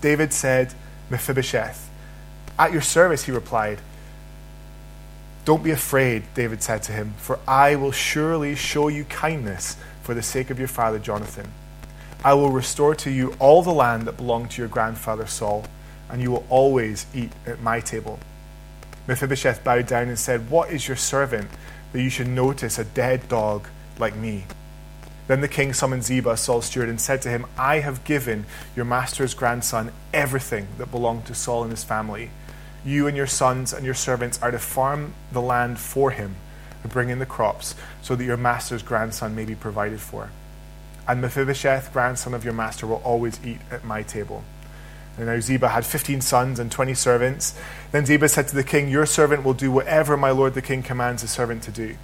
David 0.00 0.32
said, 0.32 0.72
Mephibosheth. 1.10 1.90
At 2.58 2.72
your 2.72 2.82
service, 2.82 3.24
he 3.24 3.32
replied. 3.32 3.80
Don't 5.44 5.62
be 5.62 5.70
afraid, 5.70 6.24
David 6.34 6.62
said 6.62 6.82
to 6.84 6.92
him, 6.92 7.14
for 7.18 7.38
I 7.46 7.76
will 7.76 7.92
surely 7.92 8.56
show 8.56 8.88
you 8.88 9.04
kindness 9.04 9.76
for 10.02 10.14
the 10.14 10.22
sake 10.22 10.50
of 10.50 10.58
your 10.58 10.68
father 10.68 10.98
Jonathan. 10.98 11.52
I 12.24 12.34
will 12.34 12.50
restore 12.50 12.94
to 12.96 13.10
you 13.10 13.36
all 13.38 13.62
the 13.62 13.72
land 13.72 14.08
that 14.08 14.16
belonged 14.16 14.50
to 14.52 14.62
your 14.62 14.68
grandfather 14.68 15.26
Saul, 15.26 15.64
and 16.10 16.20
you 16.20 16.32
will 16.32 16.46
always 16.48 17.06
eat 17.14 17.30
at 17.46 17.60
my 17.60 17.78
table. 17.78 18.18
Mephibosheth 19.06 19.62
bowed 19.62 19.86
down 19.86 20.08
and 20.08 20.18
said, 20.18 20.50
What 20.50 20.70
is 20.70 20.88
your 20.88 20.96
servant 20.96 21.48
that 21.92 22.02
you 22.02 22.10
should 22.10 22.28
notice 22.28 22.78
a 22.78 22.84
dead 22.84 23.28
dog 23.28 23.68
like 23.98 24.16
me? 24.16 24.44
Then 25.26 25.40
the 25.40 25.48
king 25.48 25.72
summoned 25.72 26.04
Ziba, 26.04 26.36
Saul's 26.36 26.66
steward, 26.66 26.88
and 26.88 27.00
said 27.00 27.20
to 27.22 27.28
him, 27.28 27.46
I 27.58 27.80
have 27.80 28.04
given 28.04 28.46
your 28.76 28.84
master's 28.84 29.34
grandson 29.34 29.92
everything 30.14 30.68
that 30.78 30.90
belonged 30.90 31.26
to 31.26 31.34
Saul 31.34 31.62
and 31.62 31.72
his 31.72 31.84
family. 31.84 32.30
You 32.84 33.08
and 33.08 33.16
your 33.16 33.26
sons 33.26 33.72
and 33.72 33.84
your 33.84 33.94
servants 33.94 34.40
are 34.40 34.52
to 34.52 34.58
farm 34.58 35.14
the 35.32 35.42
land 35.42 35.80
for 35.80 36.12
him 36.12 36.36
and 36.84 36.92
bring 36.92 37.08
in 37.08 37.18
the 37.18 37.26
crops, 37.26 37.74
so 38.02 38.14
that 38.14 38.24
your 38.24 38.36
master's 38.36 38.82
grandson 38.82 39.34
may 39.34 39.44
be 39.44 39.56
provided 39.56 40.00
for. 40.00 40.30
And 41.08 41.20
Mephibosheth, 41.20 41.92
grandson 41.92 42.34
of 42.34 42.44
your 42.44 42.52
master, 42.52 42.86
will 42.86 43.02
always 43.04 43.40
eat 43.44 43.58
at 43.70 43.84
my 43.84 44.02
table. 44.02 44.44
And 45.16 45.26
now 45.26 45.40
Ziba 45.40 45.68
had 45.68 45.84
15 45.84 46.20
sons 46.20 46.58
and 46.58 46.70
20 46.70 46.94
servants. 46.94 47.58
Then 47.90 48.06
Ziba 48.06 48.28
said 48.28 48.48
to 48.48 48.54
the 48.54 48.64
king, 48.64 48.88
Your 48.88 49.06
servant 49.06 49.44
will 49.44 49.54
do 49.54 49.70
whatever 49.70 50.16
my 50.16 50.30
lord 50.30 50.54
the 50.54 50.62
king 50.62 50.82
commands 50.82 51.22
his 51.22 51.30
servant 51.30 51.62
to 51.64 51.70
do. 51.70 51.96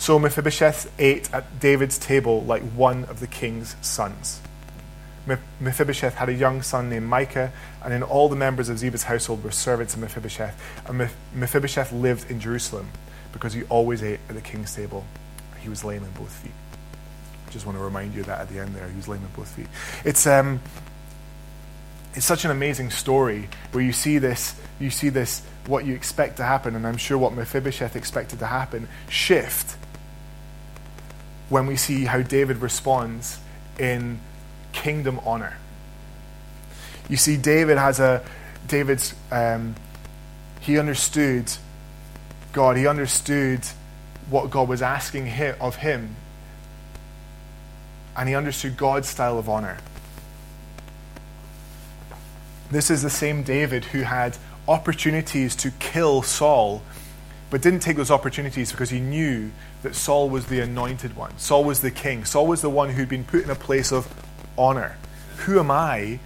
So 0.00 0.18
Mephibosheth 0.18 0.90
ate 0.98 1.30
at 1.30 1.60
David's 1.60 1.98
table 1.98 2.42
like 2.44 2.62
one 2.62 3.04
of 3.04 3.20
the 3.20 3.26
king's 3.26 3.76
sons. 3.82 4.40
Mephibosheth 5.60 6.14
had 6.14 6.30
a 6.30 6.32
young 6.32 6.62
son 6.62 6.88
named 6.88 7.06
Micah, 7.06 7.52
and 7.84 7.92
in 7.92 8.02
all 8.02 8.30
the 8.30 8.34
members 8.34 8.70
of 8.70 8.78
Ziba's 8.78 9.02
household 9.02 9.44
were 9.44 9.50
servants 9.50 9.92
of 9.92 10.00
Mephibosheth. 10.00 10.58
And 10.86 11.10
Mephibosheth 11.34 11.92
lived 11.92 12.30
in 12.30 12.40
Jerusalem 12.40 12.88
because 13.34 13.52
he 13.52 13.64
always 13.64 14.02
ate 14.02 14.20
at 14.30 14.34
the 14.34 14.40
king's 14.40 14.74
table. 14.74 15.04
He 15.60 15.68
was 15.68 15.84
lame 15.84 16.02
in 16.02 16.10
both 16.12 16.32
feet. 16.32 16.52
Just 17.50 17.66
want 17.66 17.76
to 17.76 17.84
remind 17.84 18.14
you 18.14 18.22
that 18.22 18.40
at 18.40 18.48
the 18.48 18.58
end 18.58 18.74
there, 18.74 18.88
he 18.88 18.96
was 18.96 19.06
lame 19.06 19.20
in 19.20 19.28
both 19.36 19.48
feet. 19.48 19.68
It's 20.06 20.26
um, 20.26 20.62
it's 22.14 22.24
such 22.24 22.46
an 22.46 22.50
amazing 22.50 22.88
story 22.88 23.50
where 23.72 23.84
you 23.84 23.92
see 23.92 24.16
this, 24.16 24.58
you 24.80 24.88
see 24.88 25.10
this, 25.10 25.42
what 25.66 25.84
you 25.84 25.94
expect 25.94 26.38
to 26.38 26.42
happen, 26.42 26.74
and 26.74 26.86
I'm 26.86 26.96
sure 26.96 27.18
what 27.18 27.34
Mephibosheth 27.34 27.96
expected 27.96 28.38
to 28.38 28.46
happen, 28.46 28.88
shift 29.10 29.76
when 31.50 31.66
we 31.66 31.76
see 31.76 32.04
how 32.04 32.22
David 32.22 32.58
responds 32.58 33.38
in 33.78 34.18
kingdom 34.72 35.20
honor. 35.26 35.58
You 37.08 37.16
see, 37.16 37.36
David 37.36 37.76
has 37.76 38.00
a, 38.00 38.24
David's, 38.66 39.14
um, 39.30 39.74
he 40.60 40.78
understood 40.78 41.52
God, 42.52 42.76
he 42.76 42.86
understood 42.86 43.60
what 44.30 44.50
God 44.50 44.68
was 44.68 44.80
asking 44.80 45.26
him, 45.26 45.56
of 45.60 45.76
him, 45.76 46.14
and 48.16 48.28
he 48.28 48.34
understood 48.34 48.76
God's 48.76 49.08
style 49.08 49.38
of 49.38 49.48
honor. 49.48 49.78
This 52.70 52.90
is 52.90 53.02
the 53.02 53.10
same 53.10 53.42
David 53.42 53.86
who 53.86 54.02
had 54.02 54.36
opportunities 54.68 55.56
to 55.56 55.72
kill 55.72 56.22
Saul, 56.22 56.82
but 57.50 57.60
didn't 57.60 57.80
take 57.80 57.96
those 57.96 58.12
opportunities 58.12 58.70
because 58.70 58.90
he 58.90 59.00
knew 59.00 59.50
that 59.82 59.94
Saul 59.94 60.28
was 60.28 60.46
the 60.46 60.60
anointed 60.60 61.16
one. 61.16 61.36
Saul 61.38 61.64
was 61.64 61.80
the 61.80 61.90
king. 61.90 62.24
Saul 62.24 62.46
was 62.46 62.62
the 62.62 62.70
one 62.70 62.90
who'd 62.90 63.08
been 63.08 63.24
put 63.24 63.42
in 63.42 63.50
a 63.50 63.54
place 63.54 63.92
of 63.92 64.12
honor. 64.58 64.96
Who 65.38 65.58
am 65.58 65.70
I? 65.70 66.20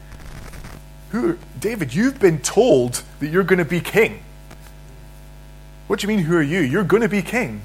Who, 1.11 1.39
David, 1.59 1.95
you've 1.95 2.19
been 2.19 2.41
told 2.41 3.03
that 3.21 3.29
you're 3.29 3.45
going 3.45 3.61
to 3.61 3.65
be 3.65 3.81
king. 3.81 4.23
What 5.87 6.01
do 6.01 6.05
you 6.05 6.17
mean, 6.17 6.25
who 6.25 6.37
are 6.37 6.43
you? 6.43 6.61
You're 6.61 6.85
going 6.85 7.03
to 7.03 7.09
be 7.09 7.23
king. 7.23 7.63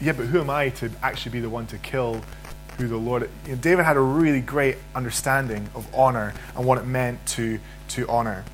Yeah, 0.00 0.12
but 0.12 0.26
who 0.26 0.40
am 0.40 0.48
I 0.48 0.70
to 0.70 0.90
actually 1.02 1.32
be 1.32 1.40
the 1.40 1.50
one 1.50 1.66
to 1.66 1.78
kill 1.78 2.22
who 2.78 2.86
the 2.86 2.96
Lord. 2.96 3.28
You 3.44 3.52
know, 3.52 3.58
David 3.58 3.84
had 3.84 3.96
a 3.96 4.00
really 4.00 4.40
great 4.40 4.76
understanding 4.94 5.68
of 5.74 5.92
honor 5.94 6.32
and 6.56 6.64
what 6.64 6.78
it 6.78 6.86
meant 6.86 7.24
to, 7.26 7.58
to 7.88 8.08
honor. 8.08 8.44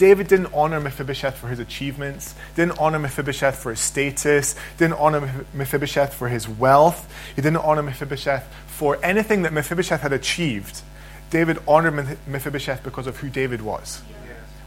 David 0.00 0.28
didn't 0.28 0.54
honor 0.54 0.80
Mephibosheth 0.80 1.36
for 1.36 1.48
his 1.48 1.58
achievements, 1.58 2.34
didn't 2.56 2.78
honor 2.78 2.98
Mephibosheth 2.98 3.56
for 3.56 3.68
his 3.68 3.80
status, 3.80 4.56
didn't 4.78 4.94
honor 4.94 5.44
Mephibosheth 5.52 6.14
for 6.14 6.28
his 6.28 6.48
wealth, 6.48 7.12
he 7.36 7.42
didn't 7.42 7.58
honor 7.58 7.82
Mephibosheth 7.82 8.50
for 8.66 8.98
anything 9.04 9.42
that 9.42 9.52
Mephibosheth 9.52 10.00
had 10.00 10.14
achieved. 10.14 10.80
David 11.28 11.58
honored 11.68 12.16
Mephibosheth 12.26 12.82
because 12.82 13.06
of 13.06 13.18
who 13.18 13.28
David 13.28 13.60
was, 13.60 14.00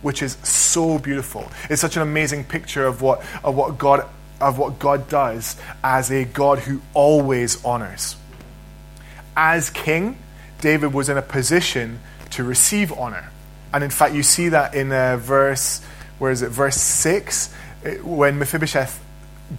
which 0.04 0.22
is 0.22 0.34
so 0.44 1.00
beautiful. 1.00 1.50
It's 1.68 1.82
such 1.82 1.96
an 1.96 2.04
amazing 2.04 2.44
picture 2.44 2.86
of 2.86 3.02
what, 3.02 3.26
of 3.44 3.56
what 3.56 3.80
God 3.80 4.08
of 4.40 4.60
what 4.60 4.78
God 4.78 5.10
does 5.10 5.56
as 5.84 6.12
a 6.12 6.26
God 6.26 6.60
who 6.60 6.82
always 6.94 7.64
honors 7.64 8.18
as 9.36 9.70
king, 9.70 10.18
David 10.62 10.94
was 10.94 11.10
in 11.10 11.18
a 11.18 11.22
position 11.22 12.00
to 12.32 12.44
receive 12.44 12.92
honor. 12.92 13.30
And 13.74 13.84
in 13.84 13.90
fact, 13.90 14.14
you 14.14 14.24
see 14.24 14.50
that 14.50 14.76
in 14.76 14.92
uh, 14.92 15.18
verse, 15.18 15.82
where 16.20 16.32
is 16.32 16.42
it, 16.44 16.50
verse 16.50 16.78
6, 16.78 17.54
when 18.04 18.38
Mephibosheth 18.38 19.04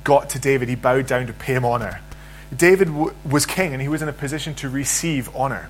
got 0.05 0.31
to 0.31 0.38
David, 0.38 0.68
he 0.68 0.77
bowed 0.77 1.07
down 1.07 1.27
to 1.27 1.33
pay 1.33 1.55
him 1.55 1.64
honor. 1.64 2.00
David 2.57 2.88
w- 2.88 3.14
was 3.29 3.44
king 3.44 3.72
and 3.72 3.83
he 3.83 3.88
was 3.88 4.03
in 4.03 4.09
a 4.09 4.12
position 4.12 4.55
to 4.57 4.68
receive 4.68 5.35
honor. 5.35 5.68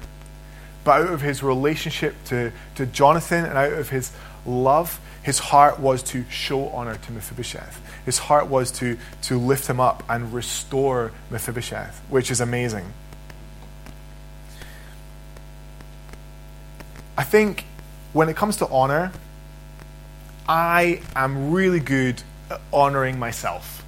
But 0.85 1.03
out 1.03 1.13
of 1.13 1.23
his 1.23 1.43
relationship 1.43 2.15
to, 2.27 2.53
to 2.75 2.87
Jonathan 2.87 3.47
and 3.47 3.57
out 3.57 3.73
of 3.73 3.89
his 3.89 4.13
love, 4.45 5.01
his 5.23 5.39
heart 5.39 5.81
was 5.81 6.03
to 6.03 6.25
show 6.29 6.69
honor 6.69 6.97
to 6.97 7.13
Mephibosheth. 7.13 7.81
His 8.05 8.19
heart 8.19 8.49
was 8.49 8.71
to, 8.73 8.99
to 9.23 9.39
lift 9.39 9.67
him 9.67 9.81
up 9.81 10.03
and 10.09 10.35
restore 10.35 11.13
Mephibosheth, 11.31 11.99
which 12.11 12.31
is 12.31 12.43
amazing. 12.43 12.93
I 17.17 17.23
think 17.23 17.65
when 18.15 18.31
it 18.31 18.37
comes 18.37 18.57
to 18.59 18.69
honor, 18.69 19.13
I 20.49 21.03
am 21.15 21.51
really 21.51 21.81
good 21.81 22.23
at 22.49 22.61
honoring 22.73 23.19
myself. 23.19 23.85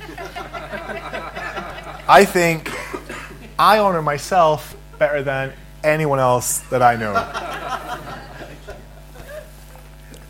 I 2.08 2.26
think 2.26 2.70
I 3.58 3.78
honor 3.78 4.02
myself 4.02 4.76
better 4.98 5.22
than 5.22 5.52
anyone 5.84 6.18
else 6.18 6.58
that 6.70 6.82
I 6.82 6.96
know. 6.96 7.14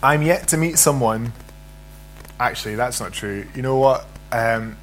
I'm 0.03 0.23
yet 0.23 0.49
to 0.49 0.57
meet 0.57 0.79
someone. 0.79 1.33
Actually, 2.39 2.75
that's 2.75 3.01
not 3.01 3.13
true. 3.13 3.47
You 3.55 3.63
know 3.63 3.79
what? 3.79 4.07
Um, 4.33 4.77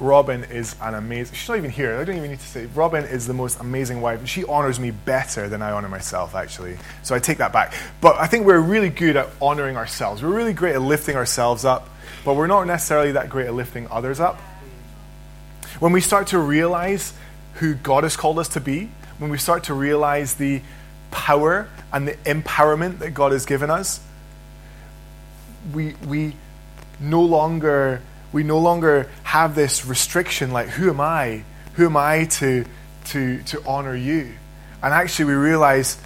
Robin 0.00 0.44
is 0.44 0.74
an 0.80 0.94
amazing. 0.94 1.34
She's 1.34 1.48
not 1.48 1.58
even 1.58 1.70
here. 1.70 1.98
I 1.98 2.04
don't 2.04 2.16
even 2.16 2.30
need 2.30 2.40
to 2.40 2.46
say. 2.46 2.66
Robin 2.66 3.04
is 3.04 3.26
the 3.26 3.34
most 3.34 3.60
amazing 3.60 4.00
wife. 4.00 4.26
She 4.26 4.44
honors 4.44 4.80
me 4.80 4.90
better 4.90 5.48
than 5.48 5.60
I 5.60 5.72
honor 5.72 5.90
myself, 5.90 6.34
actually. 6.34 6.78
So 7.02 7.14
I 7.14 7.18
take 7.18 7.38
that 7.38 7.52
back. 7.52 7.74
But 8.00 8.16
I 8.16 8.26
think 8.26 8.46
we're 8.46 8.60
really 8.60 8.88
good 8.88 9.16
at 9.16 9.28
honoring 9.42 9.76
ourselves. 9.76 10.22
We're 10.22 10.34
really 10.34 10.54
great 10.54 10.74
at 10.74 10.80
lifting 10.80 11.16
ourselves 11.16 11.66
up, 11.66 11.88
but 12.24 12.34
we're 12.34 12.46
not 12.46 12.66
necessarily 12.66 13.12
that 13.12 13.28
great 13.28 13.46
at 13.46 13.54
lifting 13.54 13.88
others 13.88 14.20
up. 14.20 14.40
When 15.80 15.92
we 15.92 16.00
start 16.00 16.28
to 16.28 16.38
realize 16.38 17.12
who 17.54 17.74
God 17.74 18.04
has 18.04 18.16
called 18.16 18.38
us 18.38 18.48
to 18.48 18.60
be, 18.60 18.90
when 19.18 19.30
we 19.30 19.36
start 19.36 19.64
to 19.64 19.74
realize 19.74 20.34
the 20.34 20.62
power 21.10 21.68
and 21.92 22.08
the 22.08 22.14
empowerment 22.24 23.00
that 23.00 23.12
God 23.12 23.32
has 23.32 23.44
given 23.44 23.68
us, 23.70 24.00
we 25.74 25.94
we 26.06 26.34
no 26.98 27.22
longer 27.22 28.00
we 28.32 28.42
no 28.42 28.58
longer 28.58 29.08
have 29.24 29.54
this 29.54 29.84
restriction 29.84 30.50
like, 30.52 30.68
who 30.68 30.90
am 30.90 31.00
I? 31.00 31.44
Who 31.74 31.86
am 31.86 31.96
I 31.96 32.24
to, 32.24 32.64
to, 33.06 33.42
to 33.44 33.62
honor 33.66 33.94
you? 33.94 34.32
And 34.82 34.94
actually, 34.94 35.26
we 35.26 35.34
realize, 35.34 35.98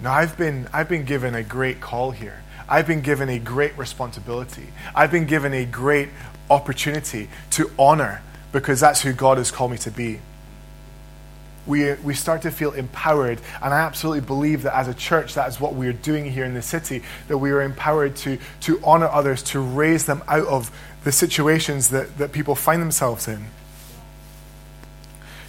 no, 0.00 0.10
I've 0.10 0.36
been, 0.36 0.68
I've 0.72 0.88
been 0.88 1.04
given 1.04 1.34
a 1.34 1.42
great 1.42 1.80
call 1.80 2.10
here. 2.10 2.42
I've 2.68 2.86
been 2.86 3.00
given 3.00 3.28
a 3.28 3.38
great 3.38 3.76
responsibility. 3.78 4.66
I've 4.94 5.10
been 5.10 5.26
given 5.26 5.54
a 5.54 5.64
great 5.64 6.10
opportunity 6.50 7.28
to 7.50 7.70
honor 7.78 8.22
because 8.52 8.80
that's 8.80 9.00
who 9.00 9.12
God 9.12 9.38
has 9.38 9.50
called 9.50 9.70
me 9.70 9.78
to 9.78 9.90
be. 9.90 10.20
We, 11.68 11.92
we 11.96 12.14
start 12.14 12.42
to 12.42 12.50
feel 12.50 12.72
empowered, 12.72 13.40
and 13.62 13.74
I 13.74 13.80
absolutely 13.80 14.22
believe 14.22 14.62
that 14.62 14.74
as 14.74 14.88
a 14.88 14.94
church, 14.94 15.34
that 15.34 15.48
is 15.50 15.60
what 15.60 15.74
we 15.74 15.86
are 15.86 15.92
doing 15.92 16.24
here 16.24 16.46
in 16.46 16.54
the 16.54 16.62
city, 16.62 17.02
that 17.28 17.36
we 17.36 17.50
are 17.50 17.60
empowered 17.60 18.16
to, 18.16 18.38
to 18.62 18.80
honor 18.82 19.06
others, 19.06 19.42
to 19.44 19.60
raise 19.60 20.06
them 20.06 20.22
out 20.26 20.46
of 20.46 20.70
the 21.04 21.12
situations 21.12 21.90
that, 21.90 22.16
that 22.16 22.32
people 22.32 22.54
find 22.54 22.80
themselves 22.80 23.28
in. 23.28 23.44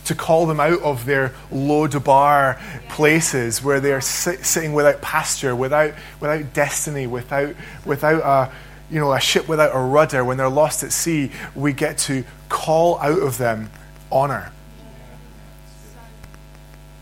To 0.05 0.15
call 0.15 0.45
them 0.45 0.59
out 0.59 0.81
of 0.81 1.05
their 1.05 1.33
Lo-debar 1.51 2.59
places 2.89 3.63
where 3.63 3.79
they 3.79 3.93
are 3.93 4.01
sit, 4.01 4.45
sitting 4.45 4.73
without 4.73 5.01
pasture, 5.01 5.55
without, 5.55 5.93
without 6.19 6.53
destiny, 6.53 7.07
without, 7.07 7.55
without 7.85 8.21
a, 8.23 8.51
you 8.91 8.99
know, 8.99 9.13
a 9.13 9.21
ship 9.21 9.47
without 9.47 9.71
a 9.73 9.79
rudder, 9.79 10.25
when 10.25 10.35
they're 10.35 10.49
lost 10.49 10.83
at 10.83 10.91
sea, 10.91 11.31
we 11.55 11.71
get 11.71 11.97
to 11.97 12.25
call 12.49 12.99
out 12.99 13.19
of 13.19 13.37
them 13.37 13.69
honor. 14.11 14.51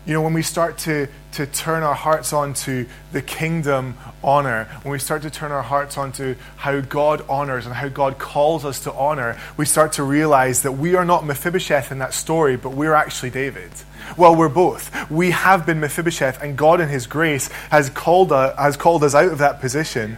You 0.08 0.14
know, 0.14 0.22
when 0.22 0.32
we 0.32 0.40
start 0.40 0.78
to, 0.78 1.06
to 1.32 1.44
turn 1.44 1.82
our 1.82 1.94
hearts 1.94 2.32
onto 2.32 2.86
the 3.12 3.20
kingdom 3.20 3.98
honor, 4.24 4.64
when 4.82 4.92
we 4.92 4.98
start 4.98 5.20
to 5.20 5.30
turn 5.30 5.52
our 5.52 5.62
hearts 5.62 5.98
onto 5.98 6.34
how 6.56 6.80
God 6.80 7.22
honors 7.28 7.66
and 7.66 7.74
how 7.74 7.88
God 7.88 8.18
calls 8.18 8.64
us 8.64 8.80
to 8.84 8.92
honor, 8.94 9.38
we 9.58 9.66
start 9.66 9.92
to 9.92 10.02
realize 10.02 10.62
that 10.62 10.72
we 10.72 10.94
are 10.94 11.04
not 11.04 11.26
Mephibosheth 11.26 11.92
in 11.92 11.98
that 11.98 12.14
story, 12.14 12.56
but 12.56 12.70
we're 12.70 12.94
actually 12.94 13.28
David. 13.28 13.70
Well, 14.16 14.34
we're 14.34 14.48
both. 14.48 15.10
We 15.10 15.32
have 15.32 15.66
been 15.66 15.78
Mephibosheth, 15.78 16.42
and 16.42 16.56
God, 16.56 16.80
in 16.80 16.88
His 16.88 17.06
grace, 17.06 17.48
has 17.70 17.90
called 17.90 18.32
us, 18.32 18.58
has 18.58 18.78
called 18.78 19.04
us 19.04 19.14
out 19.14 19.30
of 19.30 19.36
that 19.38 19.60
position 19.60 20.16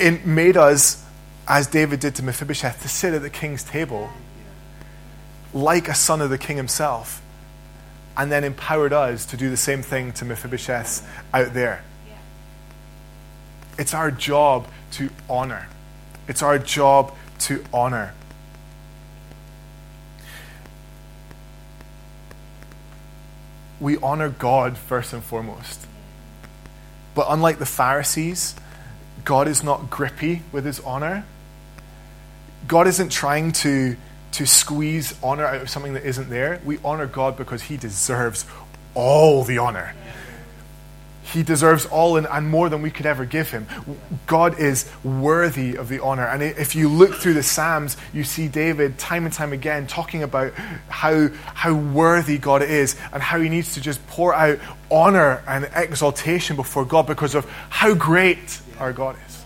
and 0.00 0.26
made 0.26 0.56
us, 0.56 1.06
as 1.46 1.68
David 1.68 2.00
did 2.00 2.16
to 2.16 2.24
Mephibosheth, 2.24 2.82
to 2.82 2.88
sit 2.88 3.14
at 3.14 3.22
the 3.22 3.30
king's 3.30 3.62
table 3.62 4.10
like 5.54 5.88
a 5.88 5.94
son 5.94 6.20
of 6.20 6.28
the 6.28 6.38
king 6.38 6.56
himself, 6.56 7.22
and 8.16 8.32
then 8.32 8.44
empowered 8.44 8.92
us 8.92 9.26
to 9.26 9.36
do 9.36 9.50
the 9.50 9.56
same 9.56 9.82
thing 9.82 10.12
to 10.12 10.24
Mephibosheth 10.24 11.06
out 11.34 11.52
there. 11.54 11.82
It's 13.78 13.92
our 13.92 14.10
job 14.10 14.68
to 14.92 15.10
honor. 15.28 15.68
It's 16.28 16.42
our 16.42 16.58
job 16.58 17.14
to 17.40 17.62
honor. 17.72 18.14
We 23.78 23.98
honor 23.98 24.30
God 24.30 24.78
first 24.78 25.12
and 25.12 25.22
foremost. 25.22 25.86
But 27.14 27.26
unlike 27.28 27.58
the 27.58 27.66
Pharisees, 27.66 28.54
God 29.24 29.48
is 29.48 29.62
not 29.62 29.90
grippy 29.90 30.42
with 30.52 30.64
his 30.64 30.80
honor. 30.80 31.26
God 32.66 32.86
isn't 32.86 33.10
trying 33.10 33.52
to, 33.52 33.96
to 34.36 34.46
squeeze 34.46 35.14
honor 35.22 35.46
out 35.46 35.62
of 35.62 35.70
something 35.70 35.94
that 35.94 36.04
isn't 36.04 36.28
there. 36.28 36.60
We 36.62 36.78
honor 36.84 37.06
God 37.06 37.38
because 37.38 37.62
he 37.62 37.78
deserves 37.78 38.44
all 38.94 39.44
the 39.44 39.56
honor. 39.56 39.94
He 41.32 41.42
deserves 41.42 41.86
all 41.86 42.18
and, 42.18 42.26
and, 42.30 42.48
more 42.48 42.68
than 42.68 42.82
we 42.82 42.90
could 42.90 43.06
ever 43.06 43.24
give 43.24 43.50
him. 43.50 43.66
God 44.26 44.60
is 44.60 44.88
worthy 45.02 45.76
of 45.76 45.88
the 45.88 46.00
honor. 46.00 46.26
And 46.26 46.42
if 46.42 46.76
you 46.76 46.88
look 46.88 47.14
through 47.14 47.32
the 47.32 47.42
Psalms, 47.42 47.96
you 48.12 48.24
see 48.24 48.46
David 48.46 48.98
time 48.98 49.24
and 49.24 49.32
time 49.32 49.54
again 49.54 49.86
talking 49.86 50.22
about 50.22 50.52
how, 50.52 51.28
how 51.54 51.74
worthy 51.74 52.36
God 52.36 52.62
is 52.62 52.94
and 53.12 53.22
how 53.22 53.40
he 53.40 53.48
needs 53.48 53.72
to 53.74 53.80
just 53.80 54.06
pour 54.06 54.34
out 54.34 54.58
honor 54.90 55.42
and 55.48 55.68
exaltation 55.74 56.56
before 56.56 56.84
God 56.84 57.06
because 57.06 57.34
of 57.34 57.44
how 57.70 57.94
great 57.94 58.60
our 58.78 58.92
God 58.92 59.16
is. 59.26 59.44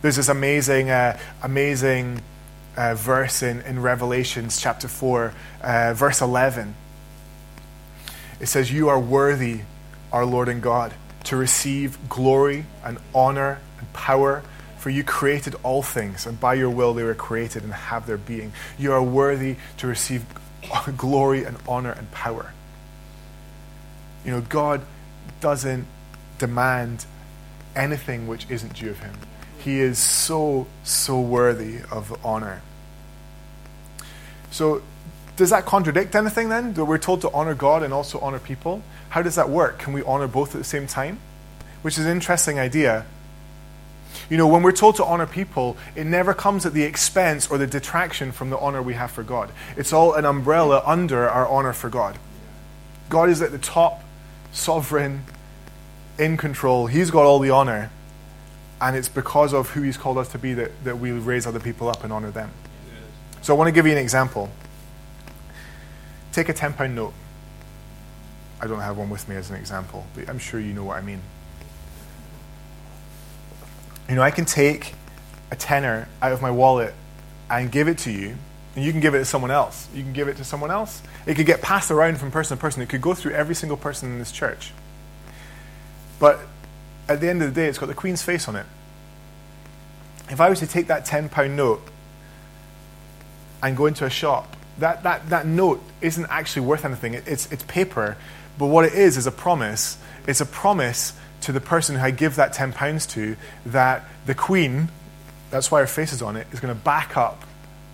There's 0.00 0.16
this 0.16 0.28
amazing, 0.30 0.88
uh, 0.88 1.18
amazing 1.42 2.22
uh, 2.76 2.94
verse 2.94 3.42
in, 3.42 3.60
in 3.62 3.82
Revelations 3.82 4.60
chapter 4.60 4.88
4, 4.88 5.34
uh, 5.62 5.94
verse 5.94 6.20
11. 6.20 6.74
It 8.40 8.46
says, 8.46 8.72
You 8.72 8.88
are 8.88 8.98
worthy 8.98 9.60
our 10.12 10.24
Lord 10.24 10.48
and 10.48 10.62
God, 10.62 10.94
to 11.24 11.36
receive 11.36 12.08
glory 12.08 12.66
and 12.84 12.98
honor 13.14 13.60
and 13.78 13.92
power. 13.92 14.42
For 14.78 14.88
you 14.88 15.04
created 15.04 15.54
all 15.62 15.82
things, 15.82 16.26
and 16.26 16.40
by 16.40 16.54
your 16.54 16.70
will 16.70 16.94
they 16.94 17.04
were 17.04 17.14
created 17.14 17.64
and 17.64 17.72
have 17.72 18.06
their 18.06 18.16
being. 18.16 18.52
You 18.78 18.92
are 18.92 19.02
worthy 19.02 19.56
to 19.76 19.86
receive 19.86 20.24
glory 20.96 21.44
and 21.44 21.58
honor 21.68 21.92
and 21.92 22.10
power. 22.12 22.54
You 24.24 24.32
know, 24.32 24.40
God 24.40 24.80
doesn't 25.40 25.86
demand 26.38 27.04
anything 27.76 28.26
which 28.26 28.46
isn't 28.48 28.74
due 28.74 28.90
of 28.90 29.00
Him. 29.00 29.14
He 29.60 29.80
is 29.80 29.98
so, 29.98 30.66
so 30.84 31.20
worthy 31.20 31.80
of 31.90 32.24
honor. 32.24 32.62
So, 34.50 34.82
does 35.36 35.50
that 35.50 35.64
contradict 35.64 36.14
anything 36.14 36.48
then? 36.48 36.74
That 36.74 36.84
we're 36.84 36.98
told 36.98 37.20
to 37.22 37.30
honor 37.30 37.54
God 37.54 37.82
and 37.82 37.94
also 37.94 38.18
honor 38.20 38.38
people? 38.38 38.82
How 39.10 39.22
does 39.22 39.36
that 39.36 39.48
work? 39.48 39.78
Can 39.78 39.92
we 39.92 40.02
honor 40.02 40.28
both 40.28 40.54
at 40.54 40.58
the 40.58 40.64
same 40.64 40.86
time? 40.86 41.18
Which 41.82 41.98
is 41.98 42.04
an 42.04 42.12
interesting 42.12 42.58
idea. 42.58 43.06
You 44.28 44.36
know, 44.36 44.48
when 44.48 44.62
we're 44.62 44.72
told 44.72 44.96
to 44.96 45.04
honor 45.04 45.26
people, 45.26 45.76
it 45.94 46.04
never 46.04 46.34
comes 46.34 46.66
at 46.66 46.72
the 46.72 46.82
expense 46.82 47.50
or 47.50 47.58
the 47.58 47.66
detraction 47.66 48.32
from 48.32 48.50
the 48.50 48.58
honor 48.58 48.82
we 48.82 48.94
have 48.94 49.10
for 49.10 49.22
God. 49.22 49.50
It's 49.76 49.92
all 49.92 50.14
an 50.14 50.24
umbrella 50.24 50.82
under 50.84 51.28
our 51.28 51.46
honor 51.48 51.72
for 51.72 51.88
God. 51.88 52.18
God 53.08 53.28
is 53.28 53.42
at 53.42 53.50
the 53.50 53.58
top, 53.58 54.02
sovereign, 54.52 55.24
in 56.18 56.36
control. 56.36 56.86
He's 56.86 57.10
got 57.10 57.24
all 57.24 57.38
the 57.38 57.50
honor. 57.50 57.90
And 58.80 58.96
it's 58.96 59.08
because 59.08 59.52
of 59.52 59.70
who 59.70 59.82
He's 59.82 59.96
called 59.96 60.18
us 60.18 60.28
to 60.32 60.38
be 60.38 60.54
that, 60.54 60.84
that 60.84 60.98
we 60.98 61.12
raise 61.12 61.46
other 61.46 61.60
people 61.60 61.88
up 61.88 62.02
and 62.02 62.12
honor 62.12 62.30
them. 62.30 62.50
So 63.42 63.54
I 63.54 63.58
want 63.58 63.68
to 63.68 63.72
give 63.72 63.86
you 63.86 63.92
an 63.92 63.98
example. 63.98 64.50
Take 66.32 66.48
a 66.48 66.54
£10 66.54 66.92
note. 66.92 67.12
I 68.60 68.66
don't 68.66 68.80
have 68.80 68.96
one 68.98 69.08
with 69.08 69.28
me 69.28 69.36
as 69.36 69.50
an 69.50 69.56
example, 69.56 70.06
but 70.14 70.28
I'm 70.28 70.38
sure 70.38 70.60
you 70.60 70.72
know 70.72 70.84
what 70.84 70.98
I 70.98 71.00
mean. 71.00 71.20
You 74.08 74.16
know, 74.16 74.22
I 74.22 74.30
can 74.30 74.44
take 74.44 74.94
a 75.50 75.56
tenner 75.56 76.08
out 76.20 76.32
of 76.32 76.42
my 76.42 76.50
wallet 76.50 76.94
and 77.48 77.72
give 77.72 77.88
it 77.88 77.98
to 77.98 78.10
you, 78.10 78.36
and 78.76 78.84
you 78.84 78.92
can 78.92 79.00
give 79.00 79.14
it 79.14 79.18
to 79.18 79.24
someone 79.24 79.50
else. 79.50 79.88
You 79.94 80.02
can 80.02 80.12
give 80.12 80.28
it 80.28 80.36
to 80.36 80.44
someone 80.44 80.70
else. 80.70 81.02
It 81.26 81.34
could 81.34 81.46
get 81.46 81.62
passed 81.62 81.90
around 81.90 82.18
from 82.18 82.30
person 82.30 82.56
to 82.56 82.60
person. 82.60 82.82
It 82.82 82.88
could 82.88 83.00
go 83.00 83.14
through 83.14 83.32
every 83.32 83.54
single 83.54 83.76
person 83.76 84.12
in 84.12 84.18
this 84.18 84.30
church. 84.32 84.72
But 86.18 86.40
at 87.10 87.20
the 87.20 87.28
end 87.28 87.42
of 87.42 87.52
the 87.52 87.60
day, 87.60 87.68
it's 87.68 87.78
got 87.78 87.86
the 87.86 87.94
Queen's 87.94 88.22
face 88.22 88.48
on 88.48 88.56
it. 88.56 88.66
If 90.30 90.40
I 90.40 90.48
was 90.48 90.60
to 90.60 90.66
take 90.66 90.86
that 90.86 91.06
£10 91.06 91.50
note 91.50 91.82
and 93.62 93.76
go 93.76 93.86
into 93.86 94.04
a 94.04 94.10
shop, 94.10 94.56
that, 94.78 95.02
that, 95.02 95.28
that 95.30 95.46
note 95.46 95.82
isn't 96.00 96.26
actually 96.30 96.66
worth 96.66 96.84
anything. 96.84 97.14
It's, 97.14 97.50
it's 97.50 97.64
paper 97.64 98.16
but 98.60 98.66
what 98.66 98.84
it 98.84 98.92
is 98.92 99.16
is 99.16 99.26
a 99.26 99.32
promise. 99.32 99.96
It's 100.26 100.42
a 100.42 100.46
promise 100.46 101.14
to 101.40 101.52
the 101.52 101.62
person 101.62 101.96
who 101.96 102.02
I 102.02 102.10
give 102.10 102.36
that 102.36 102.52
£10 102.52 103.08
to 103.12 103.36
that 103.64 104.04
the 104.26 104.34
Queen, 104.34 104.90
that's 105.50 105.70
why 105.70 105.80
her 105.80 105.86
face 105.86 106.12
is 106.12 106.20
on 106.20 106.36
it, 106.36 106.46
is 106.52 106.60
going 106.60 106.74
to 106.74 106.78
back 106.78 107.16
up 107.16 107.42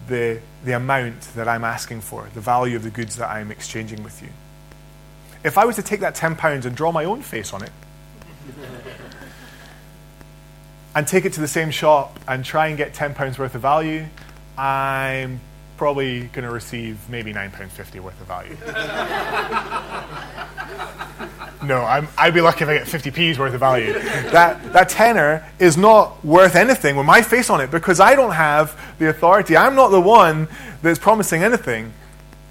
the, 0.09 0.41
the 0.65 0.73
amount 0.73 1.21
that 1.37 1.47
I'm 1.47 1.63
asking 1.63 2.01
for, 2.01 2.29
the 2.35 2.41
value 2.41 2.75
of 2.75 2.83
the 2.83 2.91
goods 2.91 3.15
that 3.15 3.31
I'm 3.31 3.53
exchanging 3.53 4.03
with 4.03 4.21
you. 4.21 4.29
If 5.45 5.57
I 5.57 5.65
was 5.65 5.77
to 5.77 5.83
take 5.83 6.01
that 6.01 6.17
£10 6.17 6.65
and 6.65 6.77
draw 6.77 6.91
my 6.91 7.05
own 7.05 7.23
face 7.23 7.53
on 7.53 7.63
it, 7.63 7.71
and 10.97 11.07
take 11.07 11.27
it 11.27 11.35
to 11.35 11.41
the 11.41 11.49
same 11.49 11.71
shop 11.71 12.19
and 12.27 12.43
try 12.43 12.69
and 12.69 12.79
get 12.79 12.95
£10 12.95 13.39
worth 13.39 13.55
of 13.55 13.61
value, 13.61 14.07
I'm 14.57 15.41
probably 15.77 16.23
going 16.29 16.47
to 16.47 16.51
receive 16.51 16.99
maybe 17.11 17.35
£9.50 17.35 18.01
worth 18.01 18.19
of 18.19 18.27
value. 18.27 18.57
no, 21.67 21.83
I'm, 21.83 22.09
I'd 22.17 22.33
be 22.33 22.41
lucky 22.41 22.65
if 22.65 22.71
I 22.71 22.79
get 22.79 22.87
50p's 22.87 23.39
worth 23.39 23.53
of 23.53 23.61
value. 23.61 23.93
That, 23.93 24.73
that 24.73 24.89
tenner 24.89 25.47
is 25.59 25.77
not 25.77 26.25
worth 26.25 26.57
anything 26.57 26.97
with 26.97 27.05
my 27.05 27.21
face 27.21 27.51
on 27.51 27.61
it 27.61 27.71
because 27.71 28.01
I 28.01 28.17
don't 28.17 28.33
have 28.33 28.81
the 28.99 29.11
authority. 29.11 29.55
I'm 29.55 29.75
not 29.75 29.89
the 29.89 30.01
one 30.01 30.49
that's 30.81 30.99
promising 30.99 31.43
anything. 31.43 31.93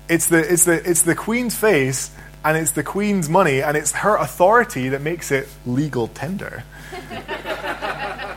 It's 0.07 0.27
the, 0.27 0.53
it's 0.53 0.65
the, 0.65 0.87
it's 0.87 1.01
the 1.01 1.15
Queen's 1.15 1.55
face 1.55 2.11
and 2.43 2.55
it's 2.55 2.71
the 2.71 2.83
Queen's 2.83 3.27
money 3.27 3.63
and 3.63 3.75
it's 3.75 3.91
her 3.91 4.17
authority 4.17 4.89
that 4.89 5.01
makes 5.01 5.31
it 5.31 5.47
legal 5.65 6.09
tender 6.09 6.63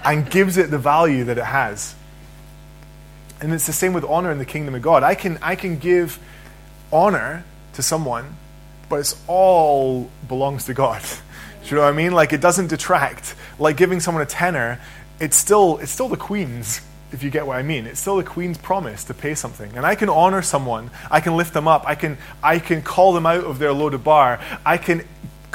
and 0.04 0.30
gives 0.30 0.56
it 0.56 0.70
the 0.70 0.78
value 0.78 1.24
that 1.24 1.38
it 1.38 1.44
has. 1.44 1.94
And 3.40 3.52
it's 3.52 3.66
the 3.66 3.72
same 3.72 3.92
with 3.92 4.04
honor 4.04 4.32
in 4.32 4.38
the 4.38 4.44
kingdom 4.44 4.74
of 4.74 4.82
God. 4.82 5.02
I 5.02 5.14
can, 5.14 5.38
I 5.42 5.54
can 5.54 5.78
give 5.78 6.18
honor 6.92 7.44
to 7.74 7.82
someone, 7.82 8.37
but 8.88 8.96
it's 8.96 9.20
all 9.26 10.11
belongs 10.26 10.64
to 10.64 10.74
God. 10.74 11.02
Do 11.62 11.68
you 11.68 11.76
know 11.76 11.82
what 11.82 11.92
I 11.92 11.96
mean? 11.96 12.12
Like 12.12 12.32
it 12.32 12.40
doesn't 12.40 12.68
detract. 12.68 13.34
Like 13.58 13.76
giving 13.76 14.00
someone 14.00 14.22
a 14.22 14.26
tenner, 14.26 14.80
it's 15.20 15.37
still 15.37 15.78
it's 15.78 15.90
still 15.90 16.08
the 16.08 16.16
queen's, 16.16 16.80
if 17.12 17.22
you 17.22 17.30
get 17.30 17.46
what 17.46 17.56
I 17.56 17.62
mean. 17.62 17.87
It's 17.87 18.00
still 18.00 18.16
the 18.16 18.24
queen's 18.24 18.58
promise 18.58 19.04
to 19.04 19.14
pay 19.14 19.34
something. 19.34 19.76
And 19.76 19.84
I 19.84 19.94
can 19.94 20.08
honor 20.08 20.42
someone, 20.42 20.90
I 21.11 21.20
can 21.20 21.37
lift 21.37 21.52
them 21.52 21.68
up, 21.68 21.84
I 21.87 21.94
can 21.94 22.16
I 22.42 22.58
can 22.58 22.82
call 22.82 23.12
them 23.12 23.26
out 23.26 23.44
of 23.44 23.58
their 23.58 23.72
Lo-debar, 23.72 24.40
I 24.64 24.78
can 24.78 25.04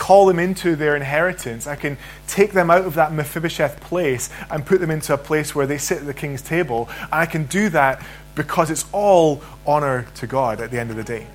call 0.04 0.26
them 0.26 0.38
into 0.38 0.76
their 0.76 0.98
inheritance. 0.98 1.66
I 1.66 1.78
can 1.78 1.98
take 2.28 2.52
them 2.52 2.70
out 2.70 2.84
of 2.84 2.96
that 2.96 3.14
Mephibosheth 3.14 3.80
place 3.80 4.30
and 4.52 4.66
put 4.66 4.82
them 4.82 4.92
into 4.92 5.14
a 5.14 5.18
place 5.18 5.56
where 5.56 5.66
they 5.66 5.78
sit 5.78 6.00
at 6.00 6.06
the 6.06 6.14
king's 6.14 6.42
table. 6.42 6.90
And 7.04 7.14
I 7.14 7.26
can 7.26 7.46
do 7.46 7.70
that 7.70 8.06
because 8.36 8.70
it's 8.70 8.84
all 8.92 9.42
honor 9.66 10.06
to 10.16 10.28
God 10.28 10.60
at 10.60 10.72
the 10.72 10.78
end 10.82 10.90
of 10.90 10.98
the 10.98 11.06
day. 11.06 11.26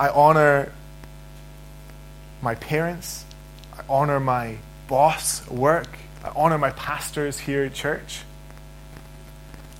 I 0.00 0.08
honor 0.08 0.72
my 2.42 2.56
parents. 2.56 3.24
I 3.78 3.82
honor 3.88 4.18
my 4.18 4.56
boss 4.88 5.48
work. 5.48 5.96
I 6.24 6.32
honor 6.34 6.58
my 6.58 6.70
pastors 6.70 7.38
here 7.38 7.62
at 7.62 7.72
church. 7.72 8.22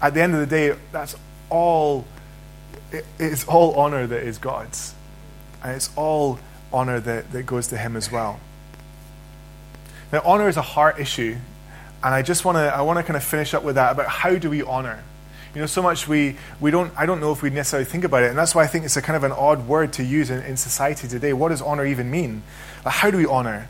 At 0.01 0.15
the 0.15 0.23
end 0.23 0.33
of 0.33 0.39
the 0.39 0.47
day, 0.47 0.77
that's 0.93 1.17
all, 1.49 2.05
it's 3.19 3.45
all 3.49 3.75
honor 3.75 4.07
that 4.07 4.23
is 4.23 4.39
God's. 4.39 4.95
And 5.63 5.77
it's 5.77 5.91
all 5.97 6.39
honor 6.73 7.01
that, 7.01 7.33
that 7.33 7.45
goes 7.45 7.69
to 7.69 7.77
him 7.77 7.97
as 7.97 8.11
well. 8.11 8.41
Now, 10.13 10.23
honor 10.25 10.49
is 10.49 10.57
a 10.57 10.63
heart 10.63 10.99
issue. 10.99 11.37
And 12.03 12.15
I 12.15 12.23
just 12.23 12.45
want 12.45 12.57
to 12.57 12.75
I 12.75 12.81
want 12.81 12.99
to 12.99 13.03
kind 13.03 13.17
of 13.17 13.23
finish 13.23 13.53
up 13.53 13.63
with 13.63 13.75
that 13.75 13.93
about 13.93 14.07
how 14.07 14.37
do 14.37 14.49
we 14.49 14.63
honor? 14.63 15.03
You 15.55 15.61
know, 15.61 15.67
so 15.67 15.83
much 15.83 16.07
we, 16.07 16.37
we 16.61 16.71
don't, 16.71 16.93
I 16.97 17.07
don't 17.07 17.21
know 17.21 17.33
if 17.33 17.43
we 17.43 17.51
necessarily 17.51 17.85
think 17.85 18.05
about 18.05 18.23
it. 18.23 18.31
And 18.31 18.39
that's 18.39 18.55
why 18.55 18.63
I 18.63 18.69
think 18.69 18.85
it's 18.85 18.97
a 18.97 19.03
kind 19.03 19.17
of 19.17 19.25
an 19.25 19.33
odd 19.33 19.67
word 19.67 19.93
to 19.95 20.05
use 20.05 20.31
in, 20.31 20.43
in 20.45 20.57
society 20.57 21.09
today. 21.09 21.33
What 21.33 21.49
does 21.49 21.61
honor 21.61 21.85
even 21.85 22.11
mean? 22.11 22.43
Like, 22.85 22.95
how 22.95 23.11
do 23.11 23.17
we 23.17 23.27
honor? 23.27 23.69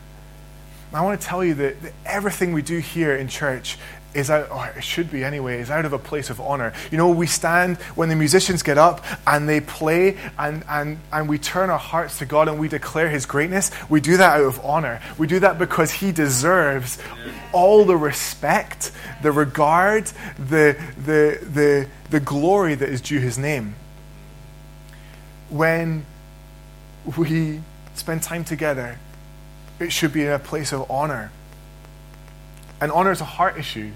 I 0.93 1.01
want 1.01 1.19
to 1.19 1.25
tell 1.25 1.43
you 1.43 1.53
that, 1.55 1.81
that 1.81 1.93
everything 2.05 2.53
we 2.53 2.61
do 2.61 2.79
here 2.79 3.15
in 3.15 3.27
church 3.27 3.77
is 4.13 4.29
out, 4.29 4.51
or 4.51 4.67
it 4.77 4.83
should 4.83 5.09
be 5.09 5.23
anyway, 5.23 5.59
is 5.61 5.69
out 5.69 5.85
of 5.85 5.93
a 5.93 5.99
place 5.99 6.29
of 6.29 6.39
honor. 6.41 6.73
You 6.91 6.97
know, 6.97 7.09
we 7.09 7.27
stand 7.27 7.77
when 7.95 8.09
the 8.09 8.15
musicians 8.15 8.63
get 8.63 8.77
up 8.77 9.03
and 9.25 9.47
they 9.47 9.61
play 9.61 10.17
and, 10.37 10.63
and, 10.67 10.99
and 11.11 11.29
we 11.29 11.37
turn 11.37 11.69
our 11.69 11.79
hearts 11.79 12.19
to 12.19 12.25
God 12.25 12.47
and 12.47 12.59
we 12.59 12.67
declare 12.67 13.09
His 13.09 13.25
greatness. 13.25 13.71
We 13.89 14.01
do 14.01 14.17
that 14.17 14.39
out 14.39 14.45
of 14.45 14.59
honor. 14.65 15.01
We 15.17 15.27
do 15.27 15.39
that 15.39 15.57
because 15.57 15.91
He 15.91 16.11
deserves 16.11 16.97
all 17.53 17.85
the 17.85 17.97
respect, 17.97 18.91
the 19.21 19.31
regard, 19.31 20.05
the, 20.37 20.77
the, 21.05 21.39
the, 21.41 21.87
the 22.09 22.19
glory 22.19 22.75
that 22.75 22.89
is 22.89 23.01
due 23.01 23.19
His 23.19 23.37
name. 23.37 23.75
When 25.49 26.05
we 27.17 27.61
spend 27.95 28.23
time 28.23 28.43
together, 28.43 28.97
it 29.79 29.91
should 29.91 30.13
be 30.13 30.23
in 30.23 30.31
a 30.31 30.39
place 30.39 30.71
of 30.71 30.89
honor. 30.89 31.31
And 32.81 32.91
honor 32.91 33.11
is 33.11 33.21
a 33.21 33.25
heart 33.25 33.57
issue. 33.57 33.91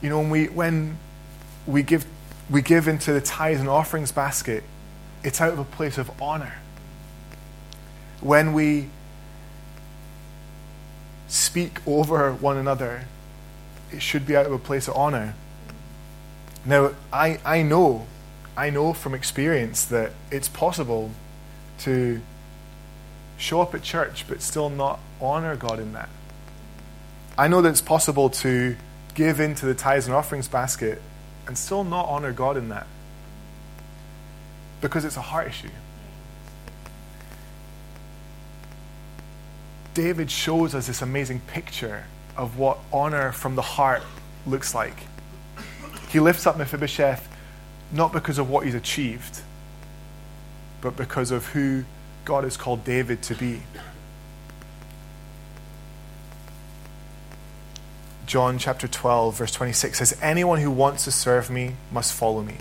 You 0.00 0.08
know, 0.08 0.18
when 0.18 0.30
we, 0.30 0.46
when 0.46 0.98
we, 1.66 1.82
give, 1.82 2.06
we 2.50 2.62
give 2.62 2.88
into 2.88 3.12
the 3.12 3.20
tithes 3.20 3.60
and 3.60 3.68
offerings 3.68 4.10
basket, 4.10 4.64
it's 5.22 5.40
out 5.40 5.52
of 5.52 5.58
a 5.58 5.64
place 5.64 5.98
of 5.98 6.10
honor. 6.20 6.54
When 8.20 8.54
we 8.54 8.88
speak 11.28 11.86
over 11.86 12.32
one 12.32 12.56
another, 12.56 13.04
it 13.92 14.00
should 14.00 14.26
be 14.26 14.34
out 14.34 14.46
of 14.46 14.52
a 14.52 14.58
place 14.58 14.88
of 14.88 14.96
honor. 14.96 15.34
Now, 16.64 16.92
I, 17.12 17.40
I 17.44 17.62
know, 17.62 18.06
I 18.56 18.70
know 18.70 18.94
from 18.94 19.14
experience 19.14 19.84
that 19.86 20.12
it's 20.30 20.48
possible 20.48 21.10
to 21.80 22.22
show 23.36 23.60
up 23.60 23.74
at 23.74 23.82
church 23.82 24.26
but 24.28 24.40
still 24.40 24.70
not 24.70 25.00
honor 25.20 25.56
God 25.56 25.78
in 25.78 25.92
that. 25.92 26.08
I 27.36 27.48
know 27.48 27.60
that 27.62 27.70
it's 27.70 27.80
possible 27.80 28.30
to 28.30 28.76
give 29.14 29.40
into 29.40 29.66
the 29.66 29.74
tithes 29.74 30.06
and 30.06 30.14
offerings 30.14 30.48
basket 30.48 31.00
and 31.46 31.58
still 31.58 31.84
not 31.84 32.06
honor 32.06 32.32
God 32.32 32.56
in 32.56 32.68
that 32.68 32.86
because 34.80 35.04
it's 35.04 35.16
a 35.16 35.22
heart 35.22 35.48
issue. 35.48 35.70
David 39.94 40.30
shows 40.30 40.74
us 40.74 40.86
this 40.86 41.02
amazing 41.02 41.40
picture 41.40 42.04
of 42.36 42.58
what 42.58 42.78
honor 42.92 43.32
from 43.32 43.54
the 43.54 43.62
heart 43.62 44.02
looks 44.46 44.74
like. 44.74 44.96
He 46.10 46.20
lifts 46.20 46.46
up 46.46 46.56
Mephibosheth 46.56 47.28
not 47.92 48.12
because 48.12 48.38
of 48.38 48.50
what 48.50 48.64
he's 48.64 48.74
achieved, 48.74 49.40
but 50.80 50.96
because 50.96 51.30
of 51.30 51.46
who 51.46 51.84
God 52.24 52.44
has 52.44 52.56
called 52.56 52.84
David 52.84 53.22
to 53.22 53.34
be. 53.34 53.62
John 58.34 58.58
chapter 58.58 58.88
12, 58.88 59.38
verse 59.38 59.52
26 59.52 59.96
says, 59.96 60.18
Anyone 60.20 60.58
who 60.58 60.68
wants 60.68 61.04
to 61.04 61.12
serve 61.12 61.50
me 61.50 61.76
must 61.92 62.12
follow 62.12 62.42
me, 62.42 62.56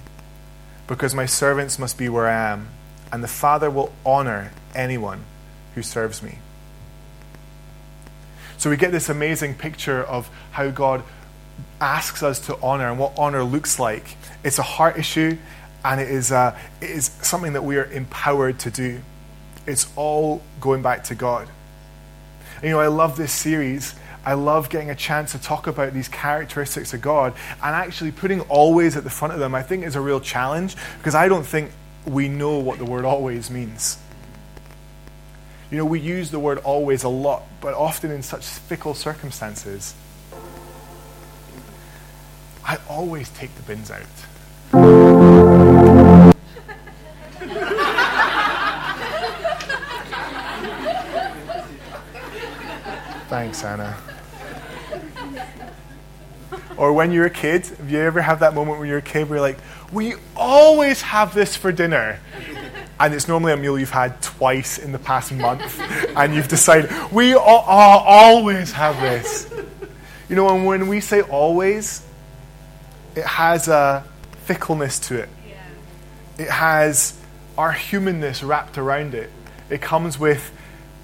because 0.85 1.15
my 1.15 1.25
servants 1.25 1.79
must 1.79 1.97
be 1.97 2.07
where 2.09 2.27
I 2.27 2.51
am, 2.51 2.67
and 3.11 3.23
the 3.23 3.27
Father 3.27 3.71
will 3.71 3.91
honor 4.05 4.51
anyone 4.75 5.23
who 5.73 5.81
serves 5.81 6.21
me. 6.21 6.37
So 8.59 8.69
we 8.69 8.77
get 8.77 8.91
this 8.91 9.09
amazing 9.09 9.55
picture 9.55 10.03
of 10.03 10.29
how 10.51 10.69
God 10.69 11.01
asks 11.81 12.21
us 12.21 12.37
to 12.41 12.55
honor 12.61 12.87
and 12.87 12.99
what 12.99 13.17
honor 13.17 13.43
looks 13.43 13.79
like. 13.79 14.15
It's 14.43 14.59
a 14.59 14.61
heart 14.61 14.99
issue, 14.99 15.39
and 15.83 15.99
it 15.99 16.07
is, 16.07 16.31
uh, 16.31 16.55
it 16.81 16.91
is 16.91 17.05
something 17.23 17.53
that 17.53 17.63
we 17.63 17.77
are 17.77 17.85
empowered 17.85 18.59
to 18.59 18.69
do. 18.69 19.01
It's 19.65 19.91
all 19.95 20.43
going 20.61 20.83
back 20.83 21.05
to 21.05 21.15
God. 21.15 21.47
And, 22.57 22.65
you 22.65 22.69
know, 22.69 22.79
I 22.79 22.89
love 22.89 23.17
this 23.17 23.33
series 23.33 23.95
I 24.25 24.33
love 24.35 24.69
getting 24.69 24.89
a 24.89 24.95
chance 24.95 25.33
to 25.33 25.39
talk 25.39 25.67
about 25.67 25.93
these 25.93 26.07
characteristics 26.07 26.93
of 26.93 27.01
God 27.01 27.33
and 27.61 27.75
actually 27.75 28.11
putting 28.11 28.41
always 28.41 28.95
at 28.95 29.03
the 29.03 29.09
front 29.09 29.33
of 29.33 29.39
them, 29.39 29.53
I 29.53 29.63
think 29.63 29.83
is 29.83 29.95
a 29.95 30.01
real 30.01 30.21
challenge 30.21 30.75
because 30.97 31.13
I 31.15 31.27
don't 31.27 31.45
think 31.45 31.71
we 32.05 32.29
know 32.29 32.59
what 32.59 32.77
the 32.79 32.85
word 32.85 33.05
always 33.05 33.49
means. 33.49 33.97
You 35.71 35.77
know, 35.77 35.85
we 35.85 35.99
use 35.99 36.31
the 36.31 36.39
word 36.39 36.59
always 36.59 37.03
a 37.03 37.09
lot, 37.09 37.43
but 37.59 37.73
often 37.73 38.11
in 38.11 38.21
such 38.21 38.45
fickle 38.45 38.93
circumstances. 38.93 39.93
I 42.65 42.77
always 42.87 43.29
take 43.29 43.53
the 43.55 43.63
bins 43.63 43.91
out. 43.91 44.03
Thanks, 53.29 53.63
Anna. 53.63 53.97
Or 56.77 56.93
when 56.93 57.11
you're 57.11 57.25
a 57.25 57.31
kid, 57.31 57.65
have 57.65 57.89
you 57.89 57.99
ever 57.99 58.21
had 58.21 58.39
that 58.39 58.53
moment 58.53 58.79
when 58.79 58.89
you're 58.89 58.97
a 58.97 59.01
kid 59.01 59.29
where 59.29 59.37
you're 59.37 59.47
like, 59.47 59.59
we 59.91 60.15
always 60.35 61.01
have 61.01 61.33
this 61.33 61.55
for 61.55 61.71
dinner? 61.71 62.19
And 62.99 63.13
it's 63.13 63.27
normally 63.27 63.53
a 63.53 63.57
meal 63.57 63.77
you've 63.77 63.89
had 63.89 64.21
twice 64.21 64.77
in 64.77 64.91
the 64.91 64.99
past 64.99 65.31
month, 65.31 65.79
and 66.15 66.33
you've 66.33 66.47
decided, 66.47 66.91
we 67.11 67.33
all, 67.33 67.63
always 67.67 68.71
have 68.71 68.99
this. 69.01 69.51
You 70.29 70.35
know, 70.35 70.49
and 70.55 70.65
when 70.65 70.87
we 70.87 70.99
say 70.99 71.21
always, 71.21 72.05
it 73.15 73.25
has 73.25 73.67
a 73.67 74.03
fickleness 74.45 74.99
to 74.99 75.19
it. 75.19 75.29
It 76.37 76.49
has 76.49 77.19
our 77.57 77.71
humanness 77.71 78.43
wrapped 78.43 78.77
around 78.77 79.13
it. 79.13 79.29
It 79.69 79.81
comes 79.81 80.17
with 80.17 80.51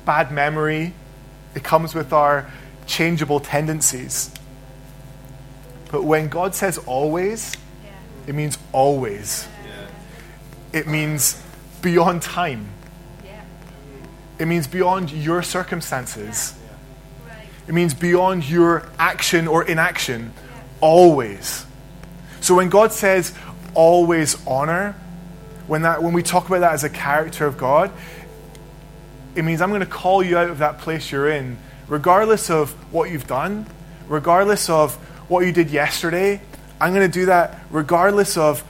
bad 0.05 0.31
memory, 0.31 0.93
it 1.53 1.63
comes 1.63 1.93
with 1.93 2.13
our 2.13 2.49
changeable 2.89 3.39
tendencies. 3.39 4.31
But 5.91 6.03
when 6.03 6.27
God 6.27 6.55
says 6.55 6.77
always, 6.79 7.55
yeah. 7.83 7.91
it 8.27 8.35
means 8.35 8.57
always. 8.73 9.47
Yeah. 9.65 10.79
It 10.79 10.87
means 10.87 11.41
beyond 11.81 12.21
time. 12.21 12.67
Yeah. 13.23 13.41
It 14.39 14.45
means 14.45 14.67
beyond 14.67 15.11
your 15.11 15.41
circumstances. 15.43 16.55
It 17.67 17.73
means 17.73 17.93
beyond 17.93 18.49
your 18.49 18.89
action 18.97 19.47
or 19.47 19.63
inaction. 19.63 20.33
Always. 20.81 21.65
So 22.41 22.55
when 22.55 22.69
God 22.69 22.91
says 22.91 23.33
always 23.75 24.35
honor, 24.47 24.95
when, 25.67 25.83
that, 25.83 26.01
when 26.01 26.13
we 26.13 26.23
talk 26.23 26.47
about 26.47 26.61
that 26.61 26.73
as 26.73 26.83
a 26.83 26.89
character 26.89 27.45
of 27.45 27.57
God, 27.57 27.91
it 29.35 29.43
means 29.43 29.61
I'm 29.61 29.69
going 29.69 29.81
to 29.81 29.85
call 29.85 30.23
you 30.23 30.37
out 30.37 30.49
of 30.49 30.57
that 30.57 30.79
place 30.79 31.11
you're 31.11 31.29
in, 31.29 31.59
regardless 31.89 32.49
of 32.49 32.71
what 32.93 33.09
you've 33.11 33.27
done, 33.27 33.65
regardless 34.07 34.69
of 34.69 34.95
what 35.27 35.45
you 35.45 35.51
did 35.51 35.69
yesterday. 35.69 36.41
I'm 36.79 36.93
going 36.93 37.09
to 37.09 37.19
do 37.19 37.25
that 37.25 37.59
regardless 37.69 38.37
of 38.37 38.61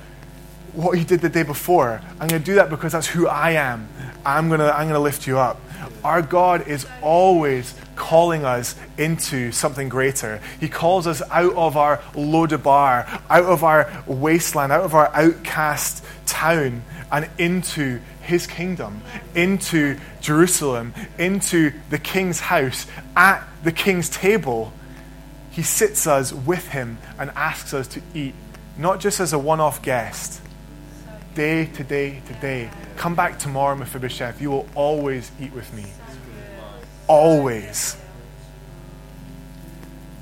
what 0.73 0.97
you 0.97 1.03
did 1.03 1.21
the 1.21 1.29
day 1.29 1.43
before. 1.43 2.01
I'm 2.19 2.27
going 2.27 2.41
to 2.41 2.45
do 2.45 2.55
that 2.55 2.69
because 2.69 2.91
that's 2.91 3.07
who 3.07 3.27
I 3.27 3.51
am. 3.51 3.87
I'm 4.25 4.47
going 4.47 4.59
to, 4.59 4.73
I'm 4.73 4.87
going 4.87 4.93
to 4.93 4.99
lift 4.99 5.27
you 5.27 5.37
up. 5.37 5.59
Our 6.03 6.21
God 6.21 6.67
is 6.67 6.85
always 7.01 7.75
calling 7.95 8.45
us 8.45 8.75
into 8.97 9.51
something 9.51 9.89
greater. 9.89 10.41
He 10.59 10.69
calls 10.69 11.07
us 11.07 11.21
out 11.29 11.53
of 11.55 11.75
our 11.75 12.01
Lo-debar, 12.15 13.05
out 13.29 13.45
of 13.45 13.63
our 13.63 14.03
wasteland, 14.07 14.71
out 14.71 14.83
of 14.83 14.95
our 14.95 15.13
outcast 15.13 16.03
town, 16.25 16.83
and 17.11 17.29
into 17.37 17.99
his 18.29 18.47
kingdom, 18.47 19.01
into 19.35 19.99
Jerusalem, 20.21 20.93
into 21.17 21.73
the 21.89 21.97
king's 21.97 22.39
house, 22.39 22.85
at 23.15 23.43
the 23.63 23.71
king's 23.71 24.09
table 24.09 24.71
he 25.51 25.63
sits 25.63 26.07
us 26.07 26.31
with 26.31 26.69
him 26.69 26.97
and 27.17 27.31
asks 27.31 27.73
us 27.73 27.87
to 27.89 28.01
eat, 28.13 28.33
not 28.77 28.99
just 28.99 29.19
as 29.19 29.33
a 29.33 29.39
one 29.39 29.59
off 29.59 29.81
guest, 29.81 30.41
day 31.35 31.65
to 31.65 31.83
day 31.83 32.21
to 32.27 32.33
day. 32.35 32.69
Come 32.95 33.15
back 33.15 33.39
tomorrow, 33.39 33.75
Mephibosheth. 33.75 34.41
You 34.41 34.51
will 34.51 34.67
always 34.75 35.31
eat 35.39 35.53
with 35.53 35.73
me. 35.73 35.85
Always. 37.07 37.97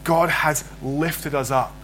God 0.03 0.29
has 0.29 0.63
lifted 0.81 1.35
us 1.35 1.51
up. 1.51 1.75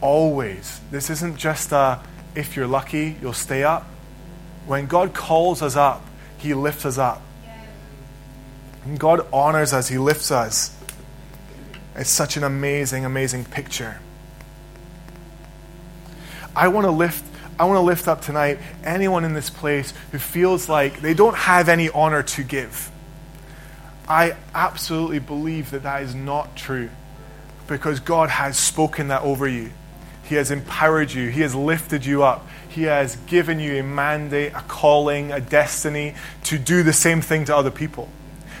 Always. 0.00 0.80
This 0.90 1.10
isn't 1.10 1.36
just 1.36 1.72
a 1.72 2.00
if 2.34 2.56
you're 2.56 2.66
lucky, 2.66 3.16
you'll 3.20 3.32
stay 3.32 3.64
up. 3.64 3.86
When 4.70 4.86
God 4.86 5.14
calls 5.14 5.62
us 5.62 5.74
up, 5.74 6.00
He 6.38 6.54
lifts 6.54 6.86
us 6.86 6.96
up. 6.96 7.20
And 8.84 9.00
God 9.00 9.26
honors 9.32 9.72
us, 9.72 9.88
He 9.88 9.98
lifts 9.98 10.30
us. 10.30 10.72
It's 11.96 12.08
such 12.08 12.36
an 12.36 12.44
amazing, 12.44 13.04
amazing 13.04 13.46
picture. 13.46 13.98
I 16.54 16.68
want 16.68 16.84
to 16.84 16.92
lift 16.92 17.24
I 17.58 17.64
want 17.64 17.78
to 17.78 17.82
lift 17.82 18.06
up 18.06 18.22
tonight 18.22 18.60
anyone 18.84 19.24
in 19.24 19.34
this 19.34 19.50
place 19.50 19.92
who 20.12 20.18
feels 20.18 20.68
like 20.68 21.00
they 21.00 21.14
don't 21.14 21.36
have 21.36 21.68
any 21.68 21.90
honor 21.90 22.22
to 22.22 22.44
give. 22.44 22.92
I 24.08 24.36
absolutely 24.54 25.18
believe 25.18 25.72
that 25.72 25.82
that 25.82 26.04
is 26.04 26.14
not 26.14 26.54
true 26.54 26.90
because 27.66 27.98
God 27.98 28.30
has 28.30 28.56
spoken 28.56 29.08
that 29.08 29.22
over 29.22 29.48
you. 29.48 29.72
He 30.22 30.36
has 30.36 30.52
empowered 30.52 31.10
you. 31.10 31.28
He 31.28 31.40
has 31.40 31.56
lifted 31.56 32.06
you 32.06 32.22
up. 32.22 32.46
He 32.70 32.84
has 32.84 33.16
given 33.26 33.58
you 33.58 33.80
a 33.80 33.82
mandate, 33.82 34.52
a 34.54 34.62
calling, 34.62 35.32
a 35.32 35.40
destiny 35.40 36.14
to 36.44 36.58
do 36.58 36.82
the 36.82 36.92
same 36.92 37.20
thing 37.20 37.44
to 37.46 37.56
other 37.56 37.70
people. 37.70 38.08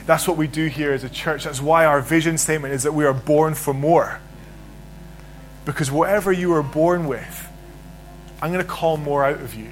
That's 0.04 0.26
what 0.26 0.36
we 0.36 0.48
do 0.48 0.66
here 0.66 0.92
as 0.92 1.04
a 1.04 1.08
church. 1.08 1.44
That's 1.44 1.62
why 1.62 1.84
our 1.84 2.00
vision 2.00 2.36
statement 2.36 2.74
is 2.74 2.82
that 2.82 2.92
we 2.92 3.04
are 3.04 3.14
born 3.14 3.54
for 3.54 3.72
more. 3.72 4.20
Because 5.64 5.92
whatever 5.92 6.32
you 6.32 6.52
are 6.54 6.62
born 6.62 7.06
with, 7.06 7.48
I'm 8.42 8.52
going 8.52 8.64
to 8.64 8.70
call 8.70 8.96
more 8.96 9.24
out 9.24 9.40
of 9.40 9.54
you. 9.54 9.70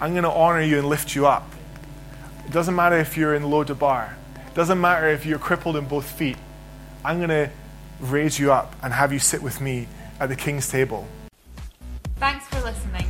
I'm 0.00 0.12
going 0.12 0.22
to 0.22 0.30
honor 0.30 0.62
you 0.62 0.78
and 0.78 0.88
lift 0.88 1.16
you 1.16 1.26
up. 1.26 1.50
It 2.46 2.52
doesn't 2.52 2.76
matter 2.76 2.98
if 2.98 3.16
you're 3.16 3.34
in 3.34 3.50
Lo-debar. 3.50 4.16
It 4.36 4.54
doesn't 4.54 4.80
matter 4.80 5.08
if 5.08 5.26
you're 5.26 5.40
crippled 5.40 5.76
in 5.76 5.86
both 5.86 6.08
feet. 6.08 6.36
I'm 7.04 7.18
going 7.18 7.30
to 7.30 7.50
raise 7.98 8.38
you 8.38 8.52
up 8.52 8.76
and 8.82 8.92
have 8.92 9.12
you 9.12 9.18
sit 9.18 9.42
with 9.42 9.60
me 9.60 9.88
at 10.20 10.28
the 10.28 10.36
King's 10.36 10.68
table. 10.68 11.08
Thanks 12.16 12.46
for 12.46 12.60
listening. 12.60 13.09